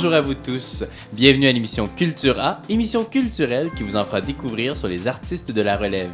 [0.00, 0.84] Bonjour à vous tous.
[1.12, 5.50] Bienvenue à l'émission Culture A, émission culturelle qui vous en fera découvrir sur les artistes
[5.50, 6.12] de la relève.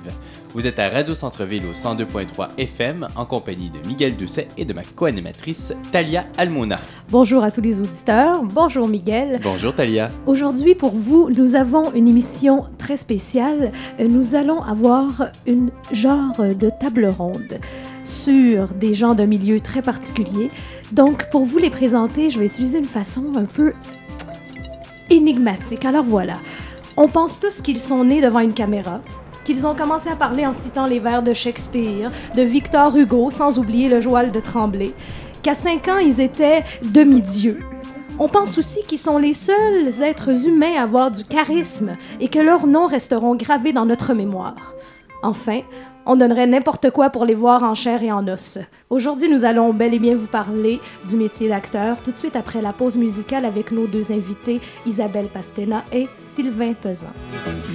[0.54, 4.72] Vous êtes à Radio Centre-Ville au 102.3 FM en compagnie de Miguel Doucet et de
[4.72, 6.80] ma co-animatrice Talia Almona.
[7.10, 8.42] Bonjour à tous les auditeurs.
[8.42, 9.38] Bonjour Miguel.
[9.42, 10.10] Bonjour Talia.
[10.24, 13.70] Aujourd'hui pour vous, nous avons une émission très spéciale.
[13.98, 17.60] Nous allons avoir une genre de table ronde
[18.04, 20.50] sur des gens d'un milieu très particulier.
[20.92, 23.72] Donc pour vous les présenter, je vais utiliser une façon un peu
[25.10, 25.84] énigmatique.
[25.84, 26.34] Alors voilà.
[26.96, 29.00] On pense tous qu'ils sont nés devant une caméra,
[29.44, 33.58] qu'ils ont commencé à parler en citant les vers de Shakespeare, de Victor Hugo, sans
[33.58, 34.92] oublier le Joal de Tremblay,
[35.42, 37.60] qu'à 5 ans, ils étaient demi-dieux.
[38.18, 42.38] On pense aussi qu'ils sont les seuls êtres humains à avoir du charisme et que
[42.38, 44.74] leurs noms resteront gravés dans notre mémoire.
[45.24, 45.62] Enfin,
[46.06, 48.58] on donnerait n'importe quoi pour les voir en chair et en os.
[48.90, 52.62] Aujourd'hui, nous allons bel et bien vous parler du métier d'acteur, tout de suite après
[52.62, 57.08] la pause musicale avec nos deux invités, Isabelle Pastena et Sylvain Pesan.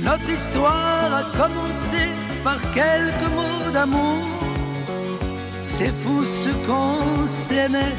[0.03, 2.09] Notre histoire a commencé
[2.43, 4.27] par quelques mots d'amour.
[5.63, 7.95] C'est fou ce qu'on s'aimait.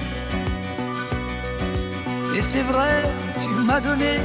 [2.36, 3.02] Et c'est vrai,
[3.40, 4.18] tu m'as donné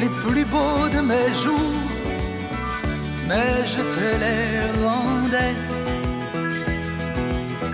[0.00, 1.92] les plus beaux de mes jours
[3.28, 5.54] mais je te les rendais.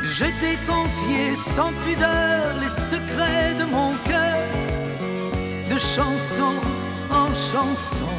[0.02, 4.42] Je t'ai confié sans pudeur les secrets de mon cœur,
[5.70, 6.54] de chanson
[7.10, 8.14] en chanson.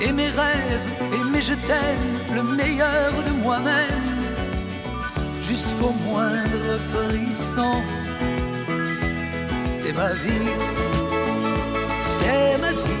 [0.00, 4.10] Et mes rêves, et mes je t'aime, le meilleur de moi-même,
[5.40, 7.76] jusqu'au moindre frisson.
[9.60, 10.52] C'est ma vie,
[12.00, 12.93] c'est ma vie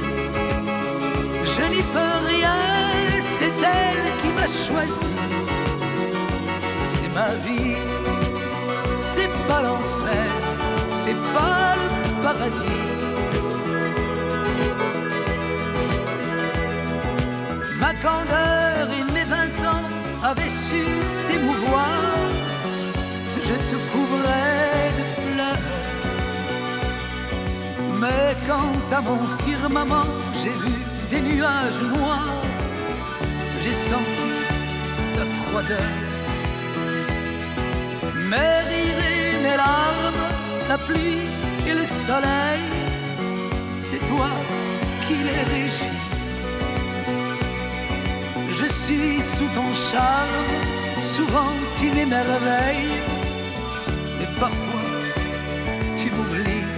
[1.74, 2.56] n'y rien,
[3.20, 5.14] c'est elle qui m'a choisi.
[6.90, 7.76] C'est ma vie,
[9.00, 10.28] c'est pas l'enfer,
[10.92, 12.84] c'est pas le paradis.
[17.78, 19.86] Ma candeur et mes vingt ans
[20.22, 20.82] avaient su
[21.26, 22.00] t'émouvoir,
[23.48, 25.64] je te couvrais de fleurs.
[28.00, 30.08] Mais quant à mon firmament,
[30.40, 30.83] j'ai vu
[31.14, 32.42] des nuages noirs,
[33.62, 34.30] j'ai senti
[35.18, 35.92] la froideur.
[38.30, 40.22] Mes rires et mes larmes,
[40.68, 41.22] la pluie
[41.68, 42.62] et le soleil,
[43.86, 44.30] c'est toi
[45.04, 46.02] qui les régis.
[48.58, 50.48] Je suis sous ton charme,
[51.14, 52.98] souvent tu m'émerveilles,
[54.18, 54.90] mais parfois
[55.98, 56.68] tu m'oublies.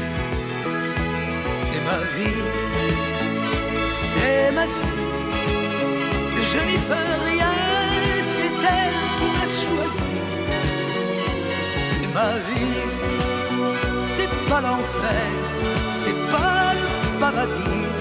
[1.56, 2.95] C'est ma vie
[4.20, 4.96] c'est ma vie.
[6.52, 7.54] Je n'y peux rien,
[8.32, 10.14] c'est elle qui m'a choisi.
[11.76, 12.82] C'est ma vie,
[14.14, 15.26] c'est pas l'enfer,
[16.02, 17.95] c'est pas le paradis.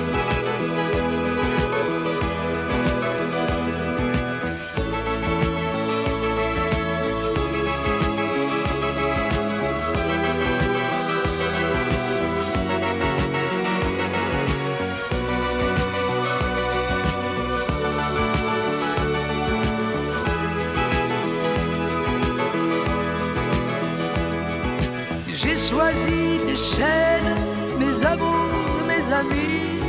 [25.70, 27.34] Choisi tes chaînes,
[27.80, 29.80] mes amours, mes amis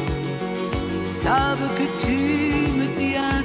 [0.98, 2.16] savent que tu
[2.78, 3.42] me tiens.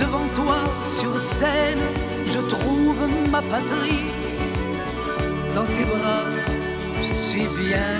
[0.00, 1.84] Devant toi sur scène,
[2.26, 3.00] je trouve
[3.30, 4.10] ma patrie.
[5.54, 6.24] Dans tes bras,
[7.06, 7.92] je suis bien.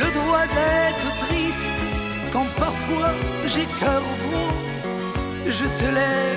[0.00, 1.74] Le droit d'être triste
[2.32, 3.12] quand parfois
[3.46, 4.54] j'ai cœur gros,
[5.46, 6.30] je te l'ai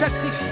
[0.00, 0.47] sacrifié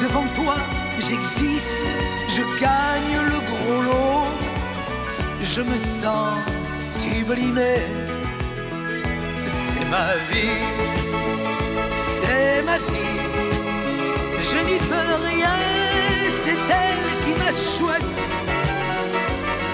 [0.00, 0.56] devant toi,
[0.98, 1.82] j'existe,
[2.28, 4.28] je gagne le gros lot,
[5.42, 7.74] je me sens sublimé.
[9.46, 10.64] C'est ma vie,
[11.94, 13.20] c'est ma vie,
[14.50, 15.56] je n'y peux rien,
[16.42, 18.20] c'est elle qui m'a choisi.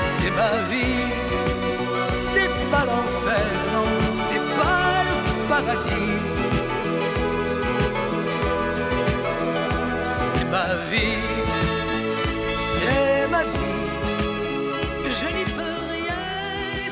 [0.01, 1.07] C'est ma vie,
[2.19, 3.89] c'est pas l'enfer, non,
[4.27, 6.36] c'est pas le paradis.
[10.77, 11.19] Vie,
[12.53, 13.51] c'est ma vie.
[15.05, 15.63] Je n'y peux
[15.93, 16.15] rien,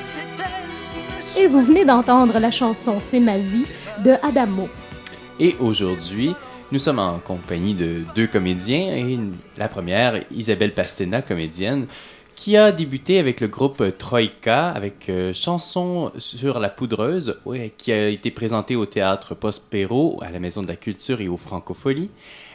[0.02, 3.66] c'est elle qui Et vous venez d'entendre la chanson C'est ma vie
[4.04, 4.68] de Adamo.
[5.38, 6.34] Et aujourd'hui,
[6.72, 9.18] nous sommes en compagnie de deux comédiens et
[9.56, 11.86] la première, Isabelle Pastena, comédienne,
[12.36, 17.92] qui a débuté avec le groupe Troïka, avec euh, Chansons sur la poudreuse, ouais, qui
[17.92, 22.10] a été présentée au théâtre Prospero, à la Maison de la Culture et au Francofolie.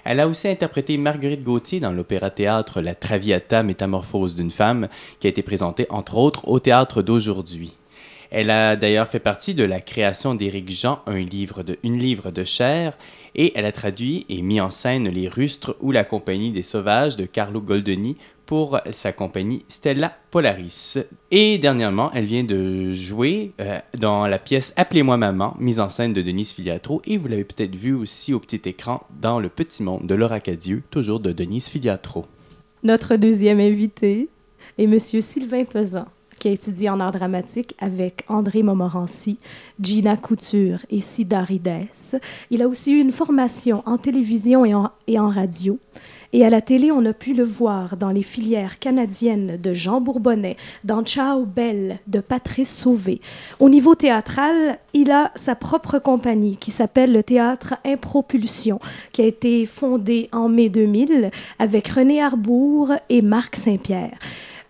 [0.10, 4.88] Elle a aussi interprété Marguerite Gauthier dans l'opéra-théâtre La Traviata, métamorphose d'une femme,
[5.20, 7.76] qui a été présentée entre autres au théâtre d'aujourd'hui.
[8.32, 12.32] Elle a d'ailleurs fait partie de la création d'Éric Jean, un livre de, une livre
[12.32, 12.98] de chair,
[13.36, 17.16] et elle a traduit et mis en scène Les Rustres ou La Compagnie des Sauvages
[17.16, 18.18] de Carlo Goldoni
[18.50, 20.98] pour sa compagnie Stella Polaris.
[21.30, 26.14] Et dernièrement, elle vient de jouer euh, dans la pièce Appelez-moi maman, mise en scène
[26.14, 29.84] de Denise Filiatro, et vous l'avez peut-être vu aussi au petit écran dans Le Petit
[29.84, 32.26] Monde de Laura Cadieux, toujours de Denise Filiatro.
[32.82, 34.30] Notre deuxième invité
[34.80, 36.08] est Monsieur Sylvain Pesan
[36.40, 39.38] qui a étudié en art dramatique avec André Montmorency,
[39.80, 41.88] Gina Couture et Sida Rides.
[42.50, 44.74] Il a aussi eu une formation en télévision et
[45.20, 45.78] en, radio.
[46.32, 50.00] Et à la télé, on a pu le voir dans les filières canadiennes de Jean
[50.00, 53.20] Bourbonnais, dans Ciao Belle de Patrice Sauvé.
[53.60, 58.80] Au niveau théâtral, il a sa propre compagnie qui s'appelle le Théâtre Impropulsion,
[59.12, 64.18] qui a été fondé en mai 2000 avec René Arbour et Marc Saint-Pierre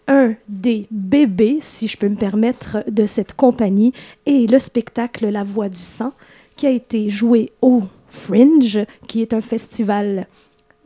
[0.09, 3.93] un des bébés, si je peux me permettre, de cette compagnie
[4.25, 6.11] est le spectacle La Voix du Sang,
[6.57, 10.27] qui a été joué au Fringe, qui est un festival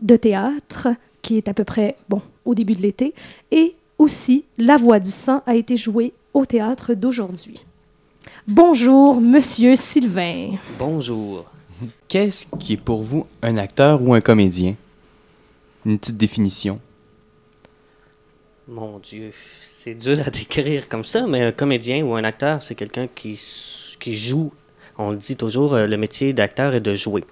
[0.01, 0.89] de théâtre
[1.21, 3.13] qui est à peu près, bon, au début de l'été,
[3.49, 7.65] et aussi La Voix du Sang a été joué au théâtre d'aujourd'hui.
[8.45, 10.57] Bonjour, monsieur Sylvain.
[10.77, 11.45] Bonjour.
[12.09, 14.75] Qu'est-ce qui est pour vous un acteur ou un comédien?
[15.85, 16.79] Une petite définition.
[18.67, 19.31] Mon Dieu,
[19.69, 23.39] c'est dur à décrire comme ça, mais un comédien ou un acteur, c'est quelqu'un qui,
[23.99, 24.51] qui joue.
[24.97, 27.23] On le dit toujours, euh, le métier d'acteur est de jouer.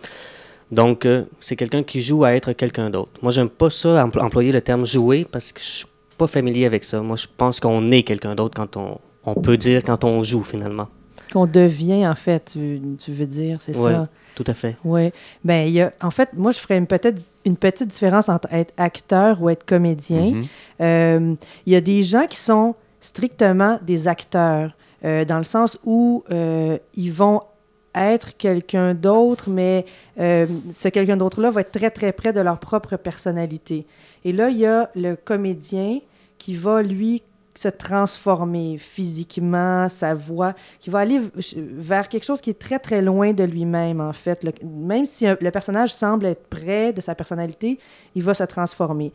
[0.71, 3.11] Donc, euh, c'est quelqu'un qui joue à être quelqu'un d'autre.
[3.21, 5.85] Moi, j'aime pas ça, employer le terme jouer, parce que je suis
[6.17, 7.01] pas familier avec ça.
[7.01, 10.43] Moi, je pense qu'on est quelqu'un d'autre quand on, on peut dire quand on joue,
[10.43, 10.87] finalement.
[11.31, 13.91] Qu'on devient, en fait, tu, tu veux dire, c'est Ouais.
[13.91, 14.09] ça?
[14.35, 14.77] Tout à fait.
[14.83, 15.11] Oui.
[15.43, 18.73] Ben, y a, en fait, moi, je ferais une, peut-être une petite différence entre être
[18.77, 20.31] acteur ou être comédien.
[20.31, 20.45] Mhm.
[20.81, 21.35] Euh,
[21.65, 26.23] Il y a des gens qui sont strictement des acteurs, euh, dans le sens où
[26.31, 27.41] euh, ils vont
[27.93, 29.85] être quelqu'un d'autre, mais
[30.17, 33.85] ce quelqu'un d'autre-là va être très, très près de leur propre personnalité.
[34.23, 35.99] Et là, il y a le comédien
[36.37, 37.21] qui va, lui,
[37.61, 41.19] se transformer physiquement, sa voix, qui va aller
[41.55, 44.43] vers quelque chose qui est très, très loin de lui-même, en fait.
[44.63, 47.77] Même si un- le personnage semble être près de sa personnalité,
[48.15, 49.13] il va se transformer.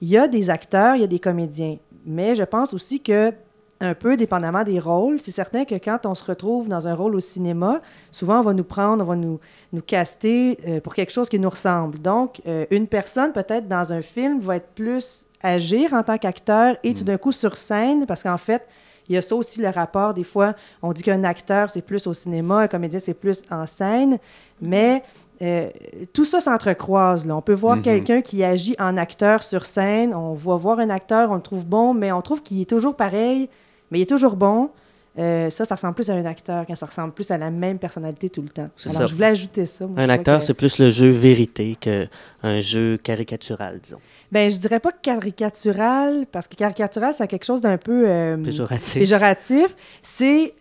[0.00, 3.32] Il y a des acteurs, il y a des comédiens, mais je pense aussi que
[3.80, 7.16] un peu dépendamment des rôles, c'est certain que quand on se retrouve dans un rôle
[7.16, 7.80] au cinéma,
[8.12, 9.40] souvent on va nous prendre, on va nous,
[9.72, 11.98] nous caster euh, pour quelque chose qui nous ressemble.
[12.00, 16.76] Donc, euh, une personne peut-être dans un film va être plus agir en tant qu'acteur
[16.82, 18.66] et tout d'un coup sur scène, parce qu'en fait,
[19.08, 20.14] il y a ça aussi le rapport.
[20.14, 23.66] Des fois, on dit qu'un acteur, c'est plus au cinéma, un comédien, c'est plus en
[23.66, 24.18] scène,
[24.60, 25.02] mais
[25.42, 25.68] euh,
[26.12, 27.28] tout ça s'entrecroise.
[27.28, 27.82] On peut voir Mhm.
[27.82, 31.66] quelqu'un qui agit en acteur sur scène, on va voir un acteur, on le trouve
[31.66, 33.48] bon, mais on trouve qu'il est toujours pareil,
[33.90, 34.70] mais il est toujours bon.
[35.18, 37.78] Euh, ça, ça ressemble plus à un acteur quand ça ressemble plus à la même
[37.78, 38.70] personnalité tout le temps.
[38.86, 39.06] Alors, ça.
[39.06, 39.86] je voulais ajouter ça.
[39.86, 43.98] moi, Un acteur, que- c'est plus le jeu vérité qu'un jeu caricatural, disons.
[44.30, 48.94] Ben, je dirais pas caricatural, parce que caricatural, c'est quelque chose d'un peu euh, Péjoratif.
[48.94, 49.76] péjoratif.
[50.00, 50.54] C'est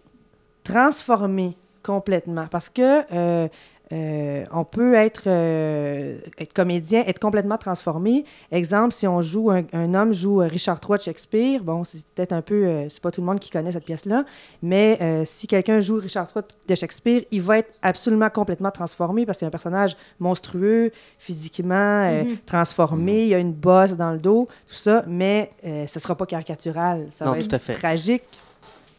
[0.66, 2.48] transformer complètement.
[2.52, 3.48] Parce que euh,
[3.92, 8.24] euh, on peut être, euh, être comédien, être complètement transformé.
[8.52, 12.04] Exemple, si on joue, un, un homme joue euh, Richard III de Shakespeare, bon, c'est
[12.16, 14.24] peut-être un peu, euh, c'est pas tout le monde qui connaît cette pièce-là,
[14.62, 19.26] mais euh, si quelqu'un joue Richard III de Shakespeare, il va être absolument complètement transformé
[19.26, 22.38] parce que c'est un personnage monstrueux, physiquement euh, Mhm.
[22.46, 26.16] transformé, il y a une bosse dans le dos, tout ça, mais euh, ce sera
[26.16, 27.74] pas caricatural, ça Non, va tout être à fait.
[27.74, 28.24] tragique.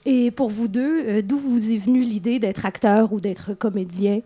[0.05, 4.21] Et pour vous deux, euh, d'où vous est venue l'idée d'être acteur ou d'être comédien?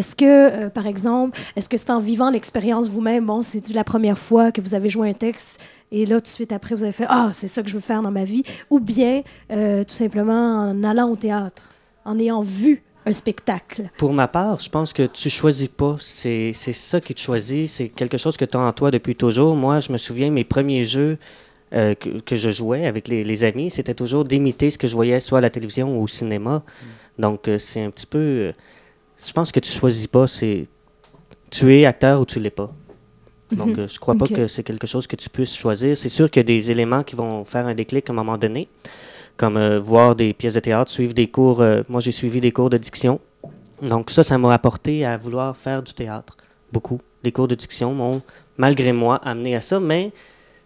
[0.00, 3.84] Est-ce que, euh, par exemple, est-ce que c'est en vivant l'expérience vous-même, bon, c'est la
[3.84, 5.60] première fois que vous avez joué un texte
[5.92, 7.82] et là, tout de suite après, vous avez fait Ah, c'est ça que je veux
[7.82, 11.68] faire dans ma vie, ou bien euh, tout simplement en allant au théâtre,
[12.06, 13.90] en ayant vu un spectacle?
[13.98, 15.96] Pour ma part, je pense que tu choisis pas.
[15.98, 17.68] C'est c'est ça qui te choisit.
[17.68, 19.54] C'est quelque chose que tu as en toi depuis toujours.
[19.54, 21.18] Moi, je me souviens, mes premiers jeux
[21.74, 24.94] euh, que, que je jouais avec les, les amis, c'était toujours d'imiter ce que je
[24.94, 26.62] voyais soit à la télévision ou au cinéma.
[27.18, 28.52] Donc, euh, c'est un petit peu.
[29.26, 30.26] Je pense que tu choisis pas.
[30.26, 30.66] C'est
[31.50, 32.70] tu es acteur ou tu l'es pas.
[33.52, 35.96] Donc, euh, je crois pas que c'est quelque chose que tu puisses choisir.
[35.98, 38.38] C'est sûr qu'il y a des éléments qui vont faire un déclic à un moment
[38.38, 38.68] donné,
[39.36, 41.60] comme euh, voir des pièces de théâtre, suivre des cours.
[41.60, 43.18] euh, moi, j'ai suivi des cours de diction.
[43.82, 46.36] Donc ça, ça m'a apporté à vouloir faire du théâtre.
[46.72, 47.00] Beaucoup.
[47.24, 48.22] Les cours de diction m'ont,
[48.56, 50.12] malgré moi, amené à ça, mais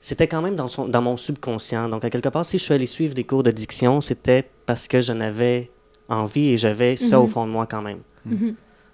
[0.03, 1.89] c'était quand même dans, son, dans mon subconscient.
[1.89, 4.89] Donc, à quelque part, si je suis allé suivre des cours de diction, c'était parce
[4.89, 5.71] que j'en avais
[6.11, 7.29] envie et j'avais ça au Mhm.
[7.31, 8.01] fond de moi quand même.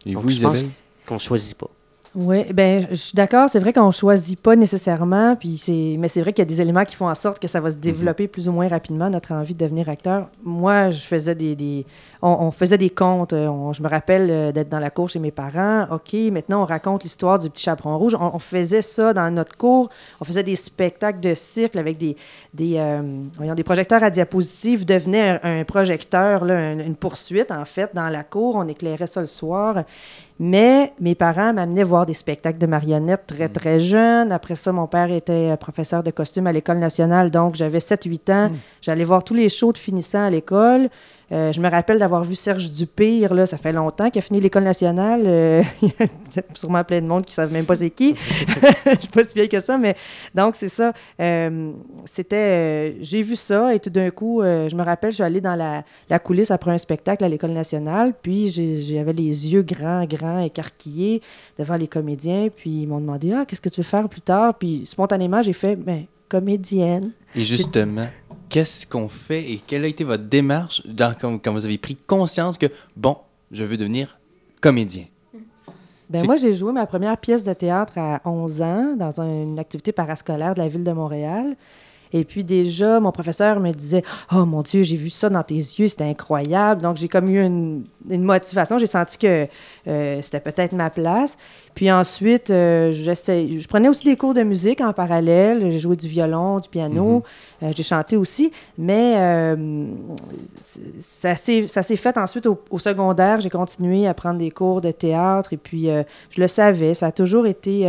[0.06, 0.70] Et Donc, vous, je pense Isabelle?
[1.06, 1.70] Qu'on choisit pas.
[2.12, 3.48] Oui, ben je suis d'accord.
[3.48, 6.60] C'est vrai qu'on choisit pas nécessairement, puis c'est, mais c'est vrai qu'il y a des
[6.60, 9.32] éléments qui font en sorte que ça va se développer plus ou moins rapidement notre
[9.32, 10.28] envie de devenir acteur.
[10.42, 11.86] Moi, je faisais des, des
[12.20, 13.32] on, on faisait des contes.
[13.32, 15.86] euh, on- je me rappelle euh, d'être dans la cour chez mes parents.
[15.92, 18.16] Ok, maintenant on raconte l'histoire du petit chaperon rouge.
[18.18, 19.88] On, on faisait ça dans notre cours.
[20.20, 22.16] On faisait des spectacles de cirque avec des
[22.52, 24.84] des euh, voyons, des projecteurs à diapositives.
[24.84, 28.56] Devenait un, un projecteur, là, une poursuite en fait dans la cour.
[28.56, 29.84] On éclairait ça le soir.
[30.42, 34.32] Mais mes parents m'amenaient voir des spectacles de marionnettes très, très jeunes.
[34.32, 38.32] Après ça, mon père était euh, professeur de costume à l'École nationale, donc j'avais 7-8
[38.32, 38.52] ans.
[38.80, 40.88] J'allais voir tous les shows de finissants à l'école.
[41.32, 44.40] Euh, je me rappelle d'avoir vu Serge Dupire, là, ça fait longtemps qu'il a fini
[44.40, 45.22] l'École nationale.
[45.26, 48.14] Euh, il y a sûrement plein de monde qui ne savent même pas c'est qui.
[48.86, 49.94] Je suis pas si vieille que ça, mais
[50.34, 50.92] donc c'est ça.
[51.20, 51.72] Euh,
[52.04, 55.54] c'était, j'ai vu ça et tout d'un coup, je me rappelle, je suis allée dans
[55.54, 60.40] la, la coulisse après un spectacle à l'École nationale, puis j'avais les yeux grands, grands,
[60.40, 61.22] écarquillés
[61.58, 64.54] devant les comédiens, puis ils m'ont demandé Ah, qu'est-ce que tu veux faire plus tard
[64.58, 67.10] Puis spontanément, j'ai fait Ben, comédienne.
[67.34, 68.06] Et justement,
[68.50, 71.96] qu'est-ce qu'on fait et quelle a été votre démarche dans, quand, quand vous avez pris
[71.96, 72.66] conscience que,
[72.96, 73.16] bon,
[73.50, 74.18] je veux devenir
[74.60, 75.04] comédien?
[76.10, 79.58] Ben moi, j'ai joué ma première pièce de théâtre à 11 ans dans un- une
[79.60, 81.56] activité parascolaire de la ville de Montréal.
[82.12, 84.02] Et puis déjà, mon professeur me disait
[84.32, 86.82] Oh mon Dieu, j'ai vu ça dans tes yeux, c'était incroyable.
[86.82, 88.78] Donc j'ai comme eu une, une motivation.
[88.78, 89.46] J'ai senti que
[89.88, 91.36] euh, c'était peut-être ma place.
[91.74, 95.70] Puis ensuite, euh, je prenais aussi des cours de musique en parallèle.
[95.70, 97.22] J'ai joué du violon, du piano.
[97.62, 98.50] Euh, j'ai chanté aussi.
[98.76, 99.86] Mais euh,
[100.98, 103.40] ça s'est ça s'est fait ensuite au, au secondaire.
[103.40, 105.52] J'ai continué à prendre des cours de théâtre.
[105.52, 105.88] Et puis,
[106.30, 106.94] je le savais.
[106.94, 107.86] Ça a toujours été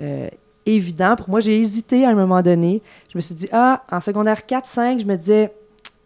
[0.00, 0.28] euh,
[0.76, 1.16] évident.
[1.16, 2.82] Pour moi, j'ai hésité à un moment donné.
[3.12, 5.52] Je me suis dit, ah, en secondaire 4-5, je me disais,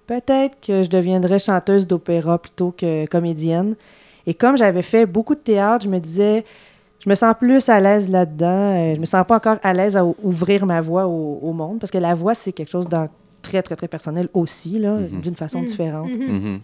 [0.07, 3.75] peut-être que je deviendrais chanteuse d'opéra plutôt que comédienne.
[4.27, 6.45] Et comme j'avais fait beaucoup de théâtre, je me disais,
[7.05, 8.47] je me sens plus à l'aise là-dedans.
[8.77, 11.53] Euh, je me sens pas encore à l'aise à ou- ouvrir ma voix au, au
[11.53, 12.97] monde, parce que la voix, c'est quelque chose de
[13.43, 15.21] très, très, très personnel aussi, là, Mhm.
[15.21, 15.65] d'une façon Mhm.
[15.67, 16.11] différente.
[16.11, 16.33] Mhm.
[16.37, 16.61] Mhm.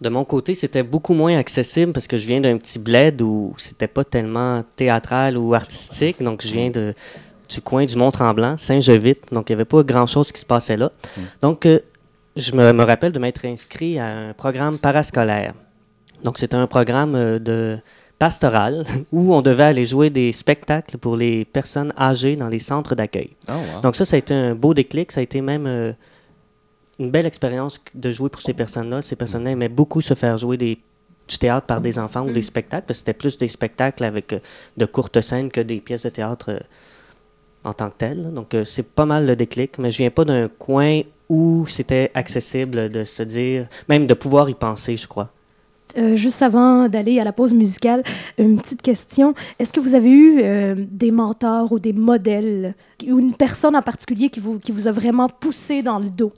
[0.00, 3.52] De mon côté, c'était beaucoup moins accessible parce que je viens d'un petit bled où
[3.58, 6.22] c'était pas tellement théâtral ou artistique.
[6.22, 6.94] Donc, je viens de,
[7.50, 9.32] du coin du Mont-Tremblant, Saint-Jevite.
[9.32, 10.92] Donc, il n'y avait pas grand-chose qui se passait là.
[11.42, 11.80] Donc, euh,
[12.36, 15.54] je me, me rappelle de m'être inscrit à un programme parascolaire.
[16.22, 17.78] Donc, c'était un programme euh, de
[18.20, 22.94] pastoral où on devait aller jouer des spectacles pour les personnes âgées dans les centres
[22.94, 23.30] d'accueil.
[23.48, 23.80] Oh, wow.
[23.80, 25.10] Donc ça, ça a été un beau déclic.
[25.10, 25.92] Ça a été même euh,
[27.00, 29.00] une belle expérience de jouer pour ces personnes-là.
[29.00, 30.78] Ces personnes-là aimaient beaucoup se faire jouer des,
[31.28, 32.84] du théâtre par des enfants ou des spectacles.
[32.86, 34.40] parce que C'était plus des spectacles avec euh,
[34.76, 36.60] de courtes scènes que des pièces de théâtre euh,
[37.64, 38.14] en tant que là.
[38.14, 39.78] Donc euh, c'est pas mal le déclic.
[39.78, 44.50] Mais je viens pas d'un coin où c'était accessible de se dire, même de pouvoir
[44.50, 45.30] y penser, je crois.
[45.96, 48.04] Euh, juste avant d'aller à la pause musicale,
[48.38, 49.34] une petite question.
[49.58, 52.74] Est-ce que vous avez eu euh, des mentors ou des modèles
[53.06, 56.32] ou une personne en particulier qui vous, qui vous a vraiment poussé dans le dos?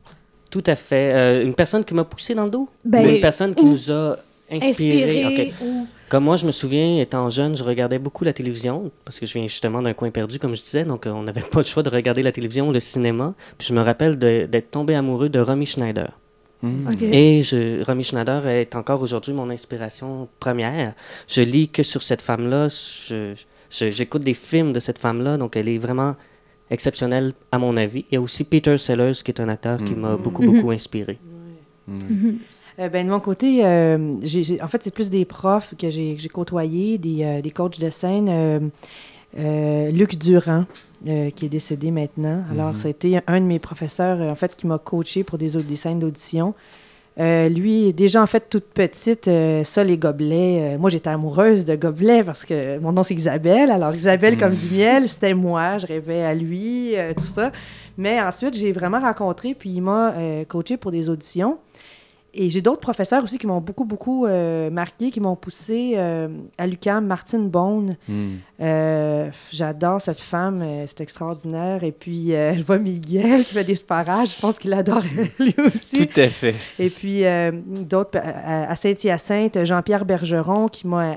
[0.50, 1.42] Tout à fait.
[1.44, 2.68] Une personne qui m'a poussé dans le dos?
[2.84, 4.16] Ben, Ou une personne qui ou nous a
[4.50, 5.24] inspiré?
[5.24, 5.86] Inspiré ou...
[6.12, 9.32] Comme moi, je me souviens, étant jeune, je regardais beaucoup la télévision, parce que je
[9.32, 11.82] viens justement d'un coin perdu, comme je disais, donc euh, on n'avait pas le choix
[11.82, 13.32] de regarder la télévision, le cinéma.
[13.56, 16.10] Puis je me rappelle d'être tombé amoureux de Romy Schneider.
[16.60, 16.86] Mhm.
[16.86, 17.00] OK.
[17.00, 20.92] Et je, Romy Schneider est encore aujourd'hui mon inspiration première.
[21.28, 22.68] Je lis que sur cette femme-là,
[23.70, 26.14] j'écoute des films de cette femme-là, donc elle est vraiment
[26.70, 28.04] exceptionnelle à mon avis.
[28.10, 31.18] Il y a aussi Peter Sellers, qui est un acteur qui m'a beaucoup, beaucoup inspiré.
[32.78, 34.16] Euh, ben, de mon côté, euh,
[34.62, 38.70] en fait, c'est plus des profs que j'ai côtoyés, des, euh, des coachs de scène.
[39.34, 40.66] Luc Durand,
[41.04, 42.42] qui est décédé maintenant.
[42.50, 45.50] Alors, ça a été un de mes professeurs, en fait, qui m'a coaché pour des,
[45.50, 46.54] des scènes d'audition.
[47.20, 50.74] Euh, lui, déjà, en fait, toute petite, euh, ça, les gobelets.
[50.74, 53.70] euh, moi, j'étais amoureuse de gobelets parce que mon nom, c'est Isabelle.
[53.70, 55.78] Alors, Isabelle, comme du miel, c'était moi.
[55.78, 57.52] Je rêvais à lui, tout ça.
[57.98, 60.14] Mais ensuite, j'ai vraiment rencontré, puis il m'a
[60.48, 61.58] coaché pour des auditions.
[62.34, 66.28] Et j'ai d'autres professeurs aussi qui m'ont beaucoup, beaucoup euh, marqué, qui m'ont poussé euh,
[66.56, 67.96] à l'UQAM, Martine Bone.
[68.08, 68.38] Mhm.
[68.62, 71.84] Euh, J'adore cette femme, c'est extraordinaire.
[71.84, 75.02] Et puis, je vois Miguel qui fait des sparages, je pense qu'il adore
[75.38, 76.06] lui aussi.
[76.06, 76.54] Tout à fait.
[76.78, 77.22] Et puis,
[77.84, 81.16] d'autres, à, Saint-Hyacinthe, Jean-Pierre Bergeron qui m'a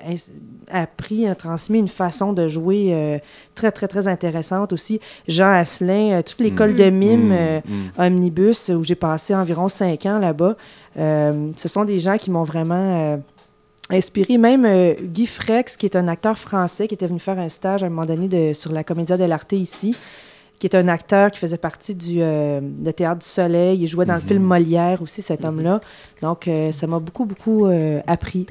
[0.70, 3.22] appris, a transmis une façon de jouer
[3.54, 5.00] très, très, très intéressante aussi.
[5.30, 7.30] Jean Asselin, toute l'école de mime.
[7.30, 7.92] Mhm.
[7.98, 10.56] Omnibus, où j'ai passé environ cinq ans là-bas.
[10.98, 13.18] Euh, ce sont des gens qui m'ont vraiment euh,
[13.90, 14.38] inspiré.
[14.38, 17.84] Même euh, Guy Frex, qui est un acteur français, qui était venu faire un stage
[17.84, 19.96] à un moment donné de, sur la Commedia dell'arte ici.
[20.60, 22.62] qui est un acteur qui faisait partie du euh,
[22.96, 23.80] Théâtre du Soleil.
[23.82, 25.82] Il jouait dans le film Molière aussi, cet homme-là.
[26.22, 28.48] Donc, euh, ça m'a beaucoup, beaucoup euh, appris.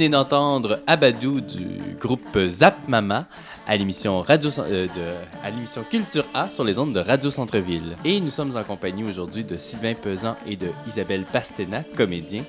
[0.00, 3.26] Venez d'entendre Abadou du groupe Zap Mama
[3.66, 7.96] à l'émission Radio euh, de- à l'émission Culture A sur les ondes de Radio Centre-ville.
[8.02, 12.44] Et nous sommes en compagnie aujourd'hui de Sylvain Pesan et de Isabelle Pastena, comédiens.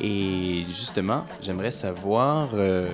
[0.00, 2.88] Et justement, j'aimerais savoir euh,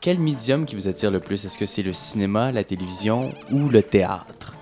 [0.00, 1.44] quel médium qui vous attire le plus?
[1.44, 4.54] Est-ce que c'est le cinéma, la télévision ou le théâtre?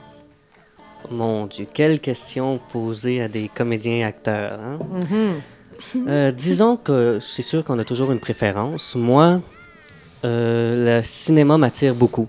[1.10, 4.58] Mon Dieu, quelle question posée à des comédiens et acteurs.
[4.58, 4.78] hein?
[6.08, 8.94] Euh, disons que c'est sûr qu'on a toujours une préférence.
[8.96, 9.40] Moi,
[10.24, 12.28] euh, le cinéma m'attire beaucoup.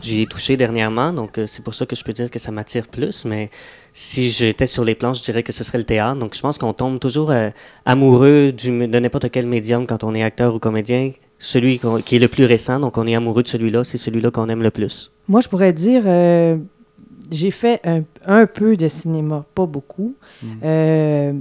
[0.00, 2.50] J'y ai touché dernièrement, donc euh, c'est pour ça que je peux dire que ça
[2.50, 3.26] m'attire plus.
[3.26, 3.50] Mais
[3.92, 6.18] si j'étais sur les planches, je dirais que ce serait le théâtre.
[6.18, 7.50] Donc je pense qu'on tombe toujours euh,
[7.84, 11.12] amoureux du- de n'importe quel médium quand on est acteur ou comédien.
[11.38, 14.48] Celui qui est le plus récent, donc on est amoureux de celui-là, c'est celui-là qu'on
[14.48, 15.10] aime le plus.
[15.28, 16.56] Moi, je pourrais dire, euh,
[17.30, 20.14] j'ai fait un, un peu de cinéma, pas beaucoup.
[20.64, 21.32] Euh,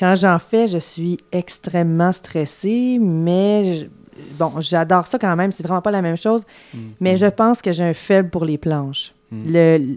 [0.00, 3.86] quand j'en fais, je suis extrêmement stressée, mais je-
[4.38, 5.52] bon, j'adore ça quand même.
[5.52, 6.44] C'est vraiment pas la même chose.
[7.00, 9.12] Mais je pense que j'ai un faible pour les planches.
[9.46, 9.96] Le,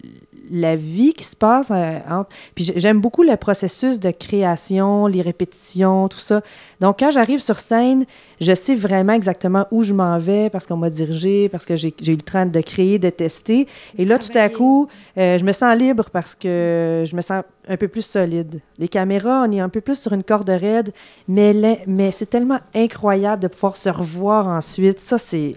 [0.55, 2.29] la vie qui se passe euh, entre.
[2.53, 6.41] Puis j'ai- j'aime beaucoup le processus de création, les répétitions, tout ça.
[6.79, 8.05] Donc, quand j'arrive sur scène,
[8.39, 11.87] je sais vraiment exactement où je m'en vais parce qu'on m'a dirigé, parce que j'ai
[11.89, 13.67] eu le temps de créer, de tester.
[13.97, 14.87] Et là, tout à coup,
[15.17, 18.59] euh, je me sens libre parce que je me sens un peu plus solide.
[18.77, 20.91] Les caméras, on est un peu plus sur une corde raide,
[21.27, 24.99] mais, mais c'est tellement incroyable de pouvoir se revoir ensuite.
[24.99, 25.55] Ça, c'est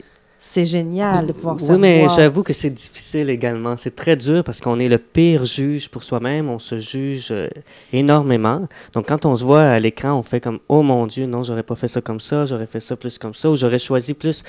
[0.49, 2.17] c'est génial de pouvoir Oui, mais savoir.
[2.17, 3.77] j'avoue que c'est difficile également.
[3.77, 6.49] C'est très dur parce qu'on est le pire juge pour soi-même.
[6.49, 7.49] On se juge euh,
[7.93, 8.67] énormément.
[8.95, 11.63] Donc, quand on se voit à l'écran, on fait comme Oh mon Dieu, non, j'aurais
[11.63, 14.45] pas fait ça comme ça, j'aurais fait ça plus comme ça, ou j'aurais choisi plus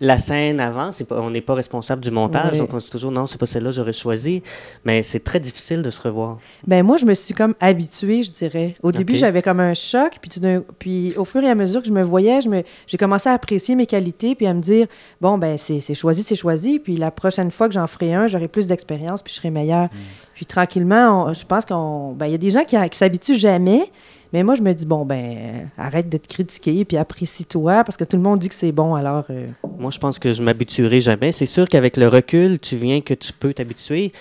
[0.00, 0.92] la scène avant.
[0.92, 2.52] C'est Pas, on n'est pas responsable du montage.
[2.52, 2.58] Ouais.
[2.58, 4.42] Donc, on se dit toujours Non, c'est pas celle-là, j'aurais choisi.
[4.84, 6.38] Mais c'est très difficile de se revoir.
[6.66, 8.76] Ben moi, je me suis comme habituée, je dirais.
[8.82, 10.40] Au début, j'avais comme un choc, puis, tout
[10.78, 13.32] puis au fur et à mesure que je me voyais, je me, j'ai commencé à
[13.32, 14.86] apprécier mes qualités, puis à me dire,
[15.20, 18.48] bon, ben c'est, choisi, c'est choisi, puis la prochaine fois que j'en ferai un, j'aurai
[18.48, 19.88] plus d'expérience, puis je serai meilleure.
[20.34, 22.12] Puis tranquillement, on- je pense qu'on...
[22.12, 23.90] Ben y a des gens qui, qui s'habituent jamais,
[24.32, 28.04] mais moi, je me dis, bon, ben arrête de te critiquer, puis apprécie-toi, parce que
[28.04, 29.24] tout le monde dit que c'est bon, alors...
[29.30, 29.46] euh,
[29.78, 31.32] Moi, je pense que je m'habituerai jamais.
[31.32, 34.12] C'est sûr qu'avec le recul, tu viens que tu peux t'habituer.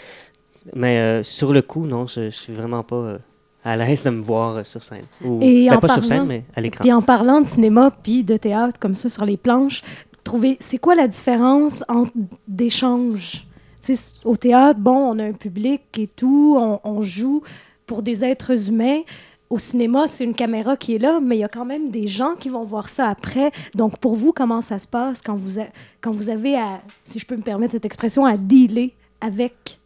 [0.74, 3.18] Mais euh, sur le coup, non, je, je suis vraiment pas euh,
[3.64, 5.06] à l'aise de me voir sur scène.
[5.24, 6.84] Ou, Et ben, en pas sur scène, mais à l'écran.
[6.84, 9.82] Puis en parlant de cinéma puis de théâtre comme ça sur les planches,
[10.24, 12.12] trouvez c'est quoi la différence entre
[12.48, 13.46] d'échanges?
[13.84, 17.44] Tu sais, Au théâtre, bon, on a un public et tout, on, on joue
[17.86, 19.02] pour des êtres humains.
[19.50, 22.08] Au cinéma, c'est une caméra qui est là, mais il y a quand même des
[22.08, 23.52] gens qui vont voir ça après.
[23.76, 27.44] Donc, pour vous, comment ça se passe quand vous, avez à, si je peux me
[27.44, 29.80] permettre cette expression, à dealer avec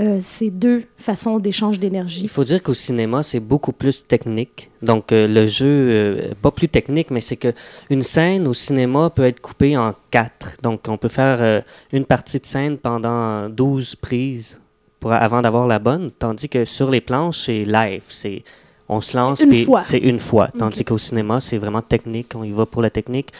[0.00, 2.26] euh, ces deux façons d'échange Il d'énergie?
[2.26, 4.70] faut dire qu'au cinéma, c'est beaucoup plus technique.
[4.82, 7.52] Donc, euh, le jeu, euh, pas plus technique, mais c'est que
[7.90, 10.56] une scène au cinéma peut être coupée en quatre.
[10.62, 14.60] Donc, on peut faire une partie de scène pendant 12 prises
[15.08, 18.04] avant d'avoir la bonne, tandis que sur les planches, c'est live.
[18.08, 18.42] C'est
[18.88, 19.82] on se lance, une puis fois.
[19.84, 20.48] c'est une fois.
[20.58, 22.32] Tandis qu'au cinéma, c'est vraiment technique.
[22.34, 23.32] On y va pour la technique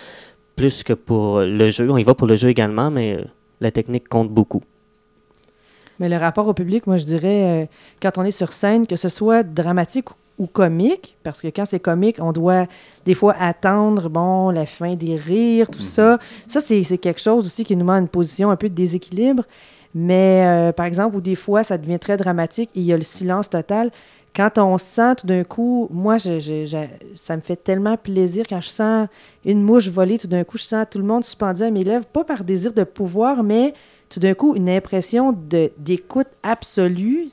[0.56, 1.90] plus que pour le jeu.
[1.90, 3.24] On y va pour le jeu également, mais euh,
[3.60, 4.62] la technique compte beaucoup.
[5.98, 7.66] Mais le rapport au public, moi, je dirais, euh,
[8.02, 11.80] quand on est sur scène, que ce soit dramatique ou- comique, parce que quand c'est
[11.80, 12.66] comique, on doit
[13.06, 16.18] des fois attendre, bon, la fin des rires, tout ça.
[16.46, 18.74] Ça, c'est c'est quelque chose aussi qui nous met en une position un peu de
[18.74, 19.44] déséquilibre.
[19.94, 22.98] Mais, euh, par exemple, où des fois, ça devient très dramatique et il y a
[22.98, 23.90] le silence total.
[24.36, 28.44] Quand on sent tout d'un coup, moi, je- je- je- ça me fait tellement plaisir
[28.48, 29.08] quand je sens
[29.44, 32.04] une mouche voler, tout d'un coup, je sens tout le monde suspendu à mes lèvres,
[32.06, 33.72] pas par désir de pouvoir, mais
[34.10, 35.32] tout d'un coup, une impression
[35.78, 37.28] d'écoute absolue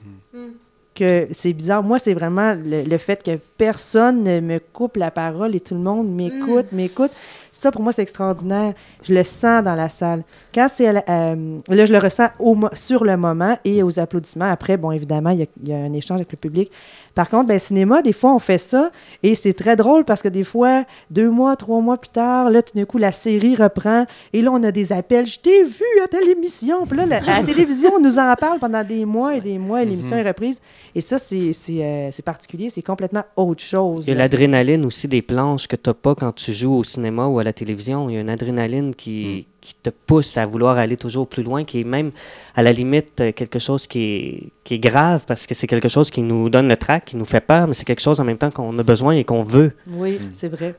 [0.95, 1.83] que c'est bizarre.
[1.83, 5.73] Moi, c'est vraiment le, le fait que personne ne me coupe la parole et tout
[5.73, 7.11] le monde m'écoute, m'écoute.
[7.55, 8.73] Ça, pour moi, c'est extraordinaire.
[9.03, 10.23] Je le sens dans la salle.
[10.53, 10.87] Quand c'est...
[10.87, 14.51] à la- euh, là, je le ressens au sur le moment et aux applaudissements.
[14.51, 16.71] Après, bon, évidemment, il y a, il y a un échange avec le public.
[17.15, 18.89] Par contre, ben, cinéma, des fois, on fait ça
[19.21, 22.63] et c'est très drôle parce que des fois, deux mois, trois mois plus tard, là,
[22.63, 25.27] tout d'un coup, la série reprend et là, on a des appels.
[25.27, 26.87] Je t'ai vu à telle émission.
[26.87, 29.59] Puis là, la, à la télévision, on nous en parle pendant des mois et des
[29.59, 30.59] mois et l'émission est reprise.
[30.95, 32.71] Et ça, c'est euh, c'est particulier.
[32.71, 34.05] C'est complètement autre chose.
[34.07, 36.83] Il y a l'adrénaline aussi des planches que tu n'as pas quand tu joues au
[36.83, 38.09] cinéma ou à la télévision.
[38.09, 41.63] Il y a une adrénaline qui, qui te pousse à vouloir aller toujours plus loin,
[41.63, 42.11] qui est même
[42.55, 45.89] à la limite euh, quelque chose qui est, qui est grave parce que c'est quelque
[45.89, 48.23] chose qui nous donne le trac, qui nous fait peur, mais c'est quelque chose en
[48.23, 49.73] même temps qu'on a besoin et qu'on veut.
[49.89, 50.75] Oui, c'est vrai.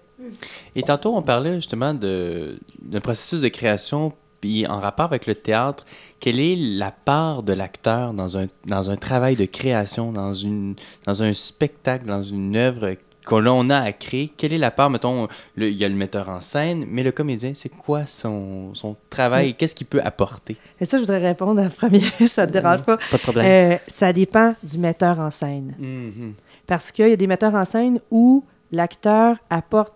[0.75, 5.35] Et tantôt, on parlait justement de- d'un processus de création, puis en rapport avec le
[5.35, 5.85] théâtre,
[6.21, 10.75] quelle est la part de l'acteur dans un, dans un travail de création, dans, une,
[11.07, 14.31] dans un spectacle, dans une œuvre que l'on a à créer?
[14.37, 17.13] Quelle est la part, mettons, le- il y a le metteur en scène, mais le
[17.13, 19.55] comédien, c'est quoi son, son travail?
[19.55, 20.57] Qu'est-ce qu'il peut apporter?
[20.81, 22.97] Et ça, je voudrais répondre à la première, ça ne te dérange pas.
[22.99, 23.47] Pas de problème.
[23.47, 25.75] Euh, ça dépend du metteur en scène.
[25.79, 26.35] Mhm.
[26.67, 29.93] Parce qu'il y a des metteurs en scène où l'acteur apporte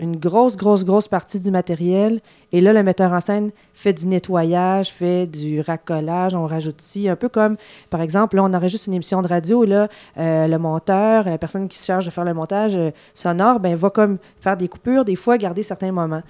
[0.00, 2.20] une grosse, grosse, grosse partie du matériel.
[2.52, 7.08] Et là, le metteur en scène fait du nettoyage, fait du racolage, on rajoute ci.
[7.08, 7.56] Un peu comme,
[7.90, 9.64] par exemple, là, on enregistre une émission de radio.
[9.64, 13.60] Là, euh, le monteur, la personne qui se charge de faire le montage euh, sonore,
[13.60, 16.22] ben, va comme faire des coupures, des fois garder certains moments.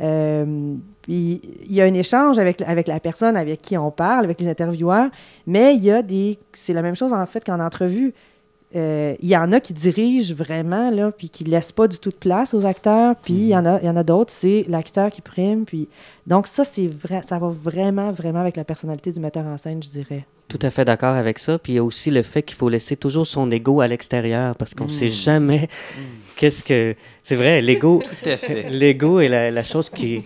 [0.00, 4.24] Euh, puis il y a un échange avec, avec la personne avec qui on parle,
[4.24, 5.08] avec les intervieweurs,
[5.46, 6.38] mais il y a des.
[6.52, 8.12] C'est la même chose en fait qu'en entrevue.
[8.74, 11.98] Euh, il y en a qui dirigent vraiment, là, puis qui ne laissent pas du
[11.98, 14.32] tout de place aux acteurs, puis il y en a, il y en a d'autres,
[14.32, 15.64] c'est l'acteur qui prime.
[15.64, 15.88] Puis...
[16.26, 19.82] Donc, ça, c'est vrai, ça va vraiment, vraiment avec la personnalité du metteur en scène,
[19.82, 20.26] je dirais.
[20.48, 21.58] Tout à fait d'accord avec ça.
[21.58, 24.54] Puis il y a aussi le fait qu'il faut laisser toujours son ego à l'extérieur
[24.56, 25.68] parce qu'on ne sait jamais
[26.36, 26.94] qu'est-ce que.
[27.22, 28.02] C'est vrai, l'ego.
[28.22, 28.70] Tout à fait.
[28.70, 30.24] L'ego est la, la chose qui.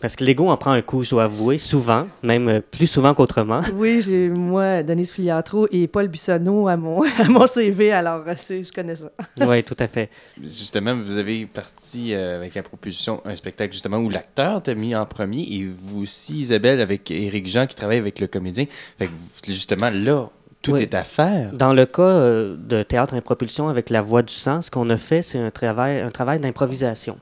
[0.00, 3.14] Parce que l'ego en prend un coup, je dois avouer, souvent, même euh, plus souvent
[3.14, 3.60] qu'autrement.
[3.74, 8.34] Oui, j'ai, moi, Denise Filiatro et Paul Buissonneau à mon, à mon CV, alors euh,
[8.36, 9.10] c'est- je connais ça.
[9.40, 10.08] Oui, tout à fait.
[10.40, 14.94] Justement, vous avez parti euh, avec la proposition, un spectacle justement où l'acteur t'a mis
[14.94, 18.66] en premier et vous aussi, Isabelle, avec Éric Jean qui travaille avec le comédien.
[18.98, 20.28] Fait que vous- justement, là,
[20.62, 20.82] tout Oui.
[20.82, 21.52] est à faire.
[21.52, 24.96] Dans le cas euh, de théâtre impropulsion avec la voix du sang, ce qu'on a
[24.96, 27.18] fait, c'est un travail, un travail d'improvisation.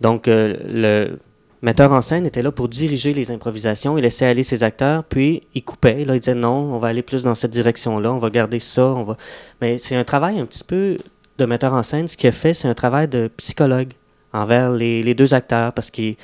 [0.00, 1.18] Donc, euh, le,
[1.62, 3.98] metteur en scène était là pour diriger les improvisations.
[3.98, 6.04] Il laissait aller ses acteurs, puis il coupait.
[6.04, 8.84] Là, il disait non, on va aller plus dans cette direction-là, on va garder ça.
[8.84, 9.16] On va...
[9.60, 10.96] Mais c'est un travail un petit peu
[11.38, 12.08] de metteur en scène.
[12.08, 13.92] Ce qu'il a fait, c'est un travail de psychologue
[14.32, 15.72] envers les, deux acteurs.
[15.72, 16.14] Parce que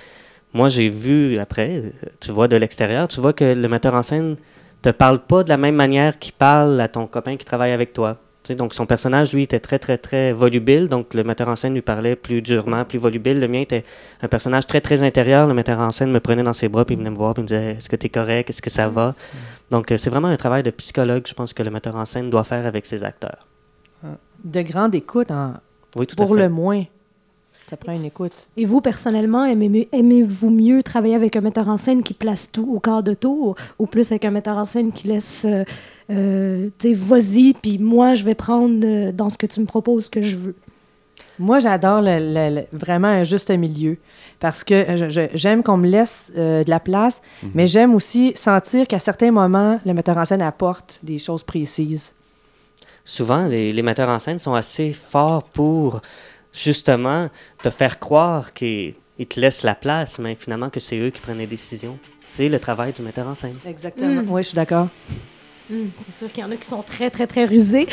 [0.52, 4.36] moi, j'ai vu après, tu vois de l'extérieur, tu vois que le metteur en scène
[4.82, 7.92] te parle pas de la même manière qu'il parle à ton copain qui travaille avec
[7.92, 8.18] toi.
[8.54, 10.88] Donc son personnage, lui, était très, très, très volubile.
[10.88, 13.40] Donc le metteur en scène lui parlait plus durement, plus volubile.
[13.40, 13.84] Le mien était
[14.22, 15.46] un personnage très, très intérieur.
[15.48, 17.40] Le metteur en scène me prenait dans ses bras, puis il venait me voir, puis
[17.40, 18.50] il me disait Est-ce que tu es correct?
[18.50, 19.14] Est-ce que ça va?
[19.70, 22.30] Donc euh, c'est vraiment un travail de psychologue, je pense, que le metteur en scène
[22.30, 23.46] doit faire avec ses acteurs.
[24.44, 25.54] De grande écoute, en-
[25.96, 26.42] Oui, tout à pour fait.
[26.42, 26.84] le moins.
[27.68, 28.46] Ça prend une écoute.
[28.56, 32.68] Et vous, personnellement, aimez- aimez-vous mieux travailler avec un metteur en scène qui place tout
[32.72, 35.64] au quart de tour ou plus avec un metteur en scène qui laisse, euh,
[36.10, 39.66] euh, tu sais, vas-y, puis moi, je vais prendre euh, dans ce que tu me
[39.66, 40.54] proposes ce que je veux?
[41.40, 43.98] Moi, j'adore le- le- le- vraiment un juste milieu
[44.38, 47.20] parce que je- je- j'aime qu'on me laisse euh, de la place,
[47.52, 52.14] mais j'aime aussi sentir qu'à certains moments, le metteur en scène apporte des choses précises.
[53.04, 56.00] souvent, les, les metteurs en scène sont assez forts pour
[56.56, 57.28] justement
[57.62, 61.20] te faire croire qu'ils ils te laissent la place, mais finalement que c'est eux qui
[61.20, 61.98] prennent les décisions.
[62.26, 63.56] C'est le travail du metteur en scène.
[63.66, 64.22] Exactement.
[64.22, 64.30] Mm.
[64.30, 64.88] Oui, je suis d'accord.
[65.68, 67.88] Hmm, c'est sûr qu'il y en a qui sont très, très, très rusés.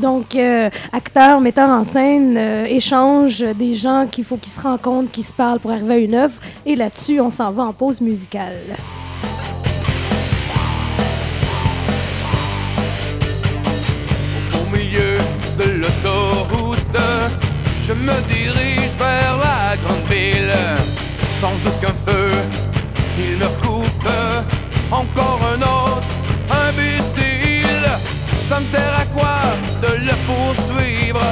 [0.00, 5.10] Donc, euh, acteurs, metteurs en scène, euh, échange des gens qu'il faut qu'ils se rencontrent,
[5.10, 6.34] qu'ils se parlent pour arriver à une œuvre.
[6.64, 8.76] Et là-dessus, on s'en va en pause musicale.
[14.54, 15.18] Au milieu
[15.58, 16.57] de l'autoroute,
[17.88, 20.52] je me dirige vers la grande ville.
[21.40, 22.32] Sans aucun feu,
[23.16, 24.10] il me coupe.
[24.90, 26.02] Encore un autre,
[26.68, 27.88] imbécile.
[28.46, 29.38] Ça me sert à quoi
[29.82, 31.26] de le poursuivre,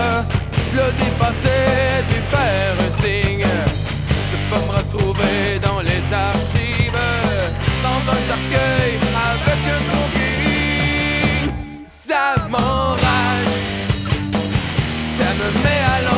[0.73, 3.51] le dépasser, lui faire un signe?
[4.31, 7.03] Je peux me retrouver dans les archives,
[7.87, 8.93] dans un cercueil
[9.31, 11.51] avec un smoking.
[11.87, 13.57] Ça m'enrage,
[15.19, 16.16] ça me met à l'envers.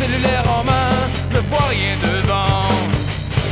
[0.00, 0.92] Cellulaire en main,
[1.34, 2.68] ne vois rien devant.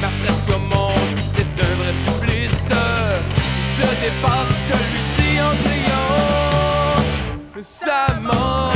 [0.03, 2.69] Ma pression monte, c'est un vrai supplice.
[3.77, 7.01] Je le dépasse, je lui dis en criant,
[7.61, 8.68] ça m'enrage,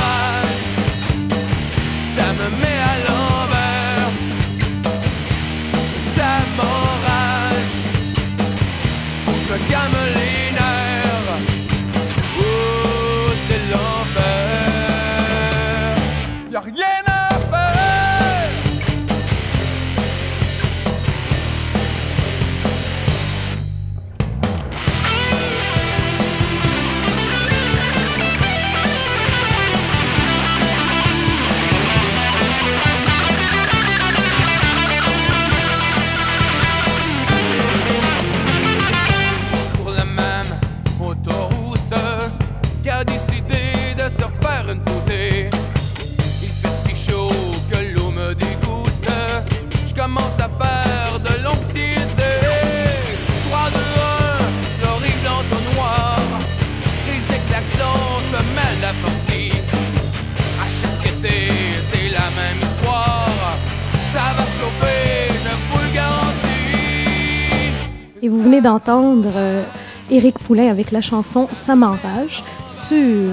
[68.52, 69.64] venez d'entendre euh,
[70.10, 73.30] Éric Poulain avec la chanson Ça m'enrage sur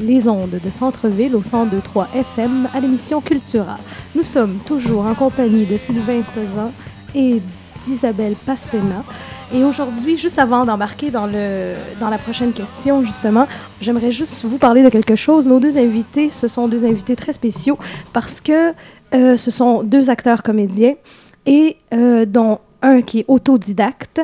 [0.00, 3.78] les ondes de Centre-Ville au 102.3 FM à l'émission Cultura.
[4.16, 6.72] Nous sommes toujours en compagnie de Sylvain Pesan
[7.14, 7.40] et
[7.84, 9.04] d'Isabelle Pastena.
[9.54, 13.46] Et aujourd'hui, juste avant d'embarquer dans, dans la prochaine question, justement,
[13.80, 15.46] j'aimerais juste vous parler de quelque chose.
[15.46, 17.78] Nos deux invités, ce sont deux invités très spéciaux
[18.12, 18.72] parce que
[19.14, 20.94] euh, ce sont deux acteurs comédiens
[21.46, 24.20] et euh, dont un qui est autodidacte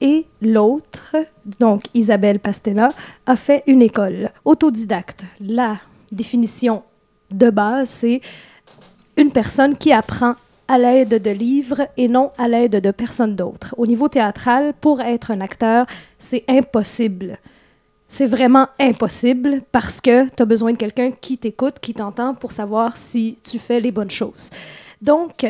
[0.00, 1.16] et l'autre,
[1.58, 2.90] donc Isabelle Pastena,
[3.26, 4.30] a fait une école.
[4.44, 5.78] Autodidacte, la
[6.12, 6.82] définition
[7.30, 8.20] de base, c'est
[9.16, 10.34] une personne qui apprend
[10.68, 13.74] à l'aide de livres et non à l'aide de personne d'autre.
[13.78, 15.86] Au niveau théâtral, pour être un acteur,
[16.18, 17.38] c'est impossible
[18.08, 22.52] c'est vraiment impossible parce que tu as besoin de quelqu'un qui t'écoute, qui t'entend pour
[22.52, 24.50] savoir si tu fais les bonnes choses.
[25.02, 25.46] Donc,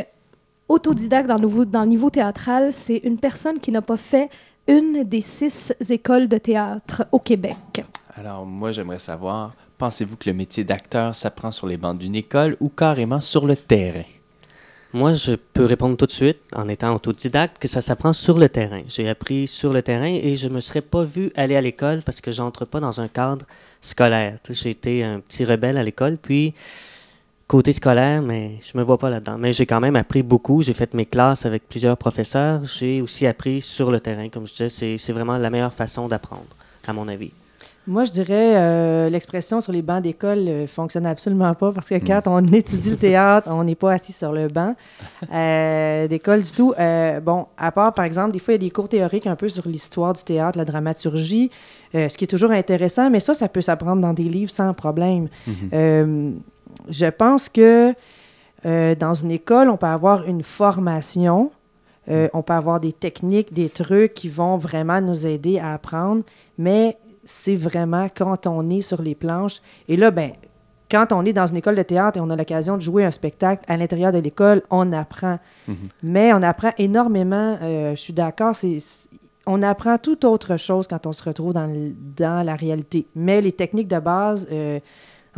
[0.68, 4.28] autodidacte dans le niveau, dans le niveau théâtral, c'est une personne qui n'a pas fait
[4.66, 7.84] une des six écoles de théâtre au Québec.
[8.16, 12.56] Alors, moi, j'aimerais savoir, pensez-vous que le métier d'acteur s'apprend sur les bancs d'une école
[12.60, 14.04] ou carrément sur le terrain?
[14.94, 18.48] Moi, je peux répondre tout de suite, en étant autodidacte, que ça s'apprend sur le
[18.48, 18.82] terrain.
[18.88, 22.22] J'ai appris sur le terrain et je me serais pas vu aller à l'école parce
[22.22, 23.44] que j'entre pas dans un cadre
[23.82, 24.38] scolaire.
[24.48, 26.54] J'ai été un petit rebelle à l'école, puis
[27.48, 29.36] côté scolaire, mais je me vois pas là-dedans.
[29.38, 30.62] Mais j'ai quand même appris beaucoup.
[30.62, 32.62] J'ai fait mes classes avec plusieurs professeurs.
[32.64, 34.68] J'ai aussi appris sur le terrain, comme je disais.
[34.68, 36.46] C'est, c'est vraiment la meilleure façon d'apprendre,
[36.86, 37.32] à mon avis.
[37.86, 41.94] Moi, je dirais euh, l'expression sur les bancs d'école ne fonctionne absolument pas parce que
[41.94, 44.76] quand on étudie le théâtre, on n'est pas assis sur le banc
[45.32, 46.74] euh, d'école du tout.
[46.78, 49.36] Euh, bon, à part, par exemple, des fois, il y a des cours théoriques un
[49.36, 51.50] peu sur l'histoire du théâtre, la dramaturgie,
[51.94, 54.74] euh, ce qui est toujours intéressant, mais ça, ça peut s'apprendre dans des livres sans
[54.74, 55.28] problème.
[55.72, 56.32] Euh,
[56.88, 57.94] je pense que
[58.66, 61.50] euh, dans une école, on peut avoir une formation,
[62.10, 66.22] euh, on peut avoir des techniques, des trucs qui vont vraiment nous aider à apprendre,
[66.56, 69.60] mais c'est vraiment quand on est sur les planches.
[69.88, 70.32] Et là, ben,
[70.90, 73.10] quand on est dans une école de théâtre et on a l'occasion de jouer un
[73.10, 75.36] spectacle à l'intérieur de l'école, on apprend.
[76.02, 78.54] Mais on apprend énormément, euh, je suis d'accord,
[79.46, 83.06] on apprend tout autre chose quand on se retrouve dans, la réalité.
[83.14, 84.80] Mais les techniques de base, euh,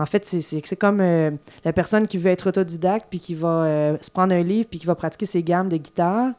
[0.00, 1.30] en fait, c'est, comme euh,
[1.64, 4.78] la personne qui veut être autodidacte puis qui va euh, se prendre un livre puis
[4.78, 6.30] qui va pratiquer ses gammes de guitare.